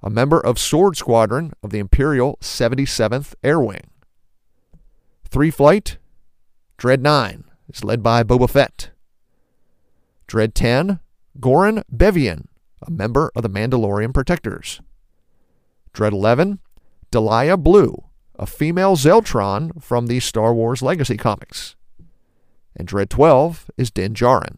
a 0.01 0.09
member 0.09 0.39
of 0.39 0.57
Sword 0.57 0.97
Squadron 0.97 1.53
of 1.61 1.69
the 1.69 1.77
Imperial 1.77 2.39
77th 2.41 3.35
Air 3.43 3.59
Wing. 3.59 3.91
Three 5.29 5.51
Flight, 5.51 5.97
Dread 6.77 7.01
9, 7.01 7.43
is 7.73 7.83
led 7.83 8.01
by 8.01 8.23
Boba 8.23 8.49
Fett. 8.49 8.91
Dread 10.27 10.55
10, 10.55 10.99
Goran 11.39 11.83
Beviin, 11.93 12.47
a 12.81 12.91
member 12.91 13.31
of 13.35 13.43
the 13.43 13.49
Mandalorian 13.49 14.13
Protectors. 14.13 14.81
Dread 15.93 16.13
11, 16.13 16.59
Deliah 17.11 17.61
Blue, 17.61 18.05
a 18.37 18.45
female 18.45 18.95
Zeltron 18.95 19.81
from 19.83 20.07
the 20.07 20.19
Star 20.19 20.53
Wars 20.53 20.81
Legacy 20.81 21.17
comics. 21.17 21.75
And 22.75 22.87
Dread 22.87 23.09
12 23.09 23.71
is 23.77 23.91
Din 23.91 24.13
Djarin. 24.13 24.57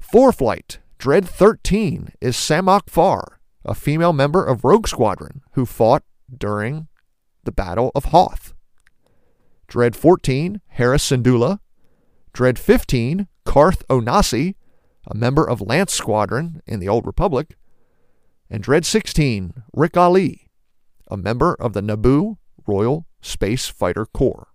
Four 0.00 0.32
Flight, 0.32 0.78
Dread 0.98 1.28
13 1.28 2.12
is 2.20 2.36
Samok 2.36 2.88
Far, 2.88 3.40
a 3.64 3.74
female 3.74 4.12
member 4.12 4.44
of 4.44 4.64
Rogue 4.64 4.88
Squadron 4.88 5.42
who 5.52 5.66
fought 5.66 6.04
during 6.36 6.88
the 7.44 7.52
Battle 7.52 7.92
of 7.94 8.06
Hoth. 8.06 8.54
Dread 9.72 9.96
14, 9.96 10.60
Harris 10.66 11.10
Syndulla. 11.10 11.58
Dread 12.34 12.58
15, 12.58 13.26
Karth 13.46 13.82
Onasi, 13.88 14.54
a 15.06 15.14
member 15.14 15.48
of 15.48 15.62
Lance 15.62 15.94
Squadron 15.94 16.60
in 16.66 16.78
the 16.78 16.90
Old 16.90 17.06
Republic, 17.06 17.56
and 18.50 18.62
Dread 18.62 18.84
16, 18.84 19.62
Ric 19.72 19.92
Olié, 19.92 20.40
a 21.10 21.16
member 21.16 21.54
of 21.54 21.72
the 21.72 21.80
Naboo 21.80 22.36
Royal 22.66 23.06
Space 23.22 23.66
Fighter 23.68 24.04
Corps. 24.04 24.48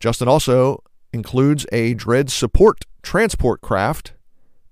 Justin 0.00 0.28
also 0.28 0.82
includes 1.12 1.66
a 1.70 1.92
Dread 1.92 2.30
support 2.30 2.86
transport 3.02 3.60
craft, 3.60 4.14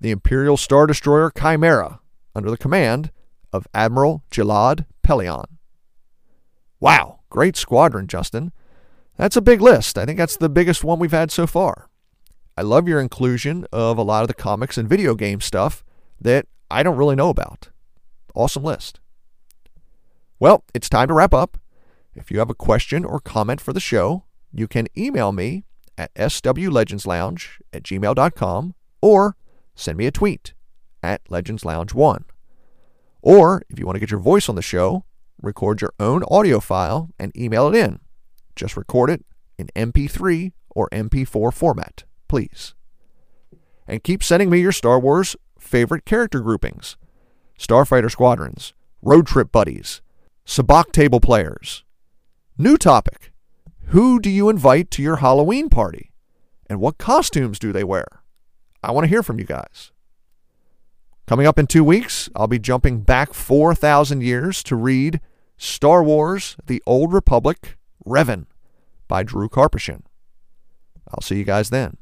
the 0.00 0.11
Imperial 0.11 0.56
Star 0.56 0.86
Destroyer 0.86 1.30
Chimera, 1.38 2.00
under 2.34 2.48
the 2.48 2.56
command 2.56 3.11
of 3.52 3.68
Admiral 3.74 4.24
Gilad 4.30 4.86
Pellaeon. 5.06 5.58
Wow, 6.80 7.20
great 7.28 7.58
squadron, 7.58 8.06
Justin. 8.06 8.52
That's 9.20 9.36
a 9.36 9.42
big 9.42 9.60
list. 9.60 9.98
I 9.98 10.06
think 10.06 10.16
that's 10.16 10.38
the 10.38 10.48
biggest 10.48 10.82
one 10.82 10.98
we've 10.98 11.10
had 11.10 11.30
so 11.30 11.46
far. 11.46 11.90
I 12.56 12.62
love 12.62 12.88
your 12.88 13.02
inclusion 13.02 13.66
of 13.70 13.98
a 13.98 14.02
lot 14.02 14.22
of 14.22 14.28
the 14.28 14.34
comics 14.34 14.78
and 14.78 14.88
video 14.88 15.14
game 15.14 15.42
stuff 15.42 15.84
that 16.18 16.46
I 16.70 16.82
don't 16.82 16.96
really 16.96 17.16
know 17.16 17.28
about. 17.28 17.68
Awesome 18.34 18.64
list. 18.64 18.98
Well, 20.38 20.64
it's 20.72 20.88
time 20.88 21.08
to 21.08 21.12
wrap 21.12 21.34
up. 21.34 21.58
If 22.14 22.30
you 22.30 22.38
have 22.38 22.48
a 22.48 22.54
question 22.54 23.04
or 23.04 23.20
comment 23.20 23.60
for 23.60 23.74
the 23.74 23.78
show, 23.78 24.24
you 24.54 24.66
can 24.66 24.86
email 24.96 25.32
me 25.32 25.64
at 25.98 26.14
swlegendslounge 26.14 27.60
at 27.74 27.82
gmail.com 27.82 28.74
or 29.02 29.36
send 29.74 29.98
me 29.98 30.06
a 30.06 30.10
tweet 30.10 30.54
at 31.02 31.22
legendslounge1. 31.24 32.22
Or 33.20 33.64
if 33.68 33.78
you 33.78 33.84
want 33.84 33.96
to 33.96 34.00
get 34.00 34.12
your 34.12 34.20
voice 34.20 34.48
on 34.48 34.54
the 34.54 34.62
show, 34.62 35.04
record 35.42 35.82
your 35.82 35.92
own 36.00 36.22
audio 36.30 36.58
file 36.58 37.10
and 37.18 37.36
email 37.36 37.68
it 37.68 37.76
in. 37.76 38.00
Just 38.61 38.76
record 38.76 39.08
it 39.08 39.24
in 39.56 39.68
MP3 39.74 40.52
or 40.68 40.90
MP4 40.90 41.50
format, 41.50 42.04
please. 42.28 42.74
And 43.88 44.04
keep 44.04 44.22
sending 44.22 44.50
me 44.50 44.61
your 44.61 44.70
Star 44.70 45.00
Wars 45.00 45.34
favorite 45.58 46.04
character 46.04 46.40
groupings 46.40 46.98
Starfighter 47.58 48.11
squadrons, 48.11 48.74
road 49.00 49.26
trip 49.26 49.50
buddies, 49.50 50.02
sabacc 50.44 50.92
table 50.92 51.20
players. 51.20 51.84
New 52.58 52.76
topic 52.76 53.32
Who 53.86 54.20
do 54.20 54.28
you 54.28 54.50
invite 54.50 54.90
to 54.90 55.02
your 55.02 55.16
Halloween 55.16 55.70
party? 55.70 56.12
And 56.68 56.80
what 56.80 56.98
costumes 56.98 57.58
do 57.58 57.72
they 57.72 57.82
wear? 57.82 58.20
I 58.82 58.92
want 58.92 59.04
to 59.04 59.08
hear 59.08 59.22
from 59.22 59.38
you 59.38 59.46
guys. 59.46 59.90
Coming 61.26 61.46
up 61.46 61.58
in 61.58 61.66
two 61.66 61.82
weeks, 61.82 62.28
I'll 62.36 62.46
be 62.46 62.58
jumping 62.58 63.00
back 63.00 63.32
4,000 63.32 64.22
years 64.22 64.62
to 64.64 64.76
read 64.76 65.22
Star 65.56 66.04
Wars 66.04 66.58
The 66.66 66.82
Old 66.86 67.14
Republic 67.14 67.78
Revan 68.06 68.44
by 69.11 69.24
Drew 69.24 69.48
Karpyshyn. 69.48 70.02
I'll 71.08 71.20
see 71.20 71.36
you 71.36 71.42
guys 71.42 71.70
then. 71.70 71.96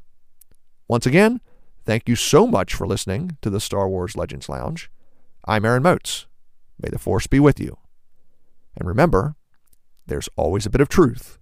Once 0.87 1.07
again, 1.07 1.41
thank 1.83 2.07
you 2.07 2.15
so 2.15 2.45
much 2.45 2.75
for 2.75 2.85
listening 2.85 3.35
to 3.41 3.49
the 3.49 3.59
Star 3.59 3.89
Wars 3.89 4.15
Legends 4.15 4.47
Lounge. 4.47 4.91
I'm 5.43 5.65
Aaron 5.65 5.81
Moats. 5.81 6.27
May 6.79 6.89
the 6.89 6.99
Force 6.99 7.25
be 7.25 7.39
with 7.39 7.59
you. 7.59 7.77
And 8.77 8.87
remember, 8.87 9.35
there's 10.05 10.29
always 10.35 10.67
a 10.67 10.69
bit 10.69 10.81
of 10.81 10.87
truth 10.87 11.39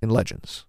in 0.00 0.08
legends. 0.08 0.64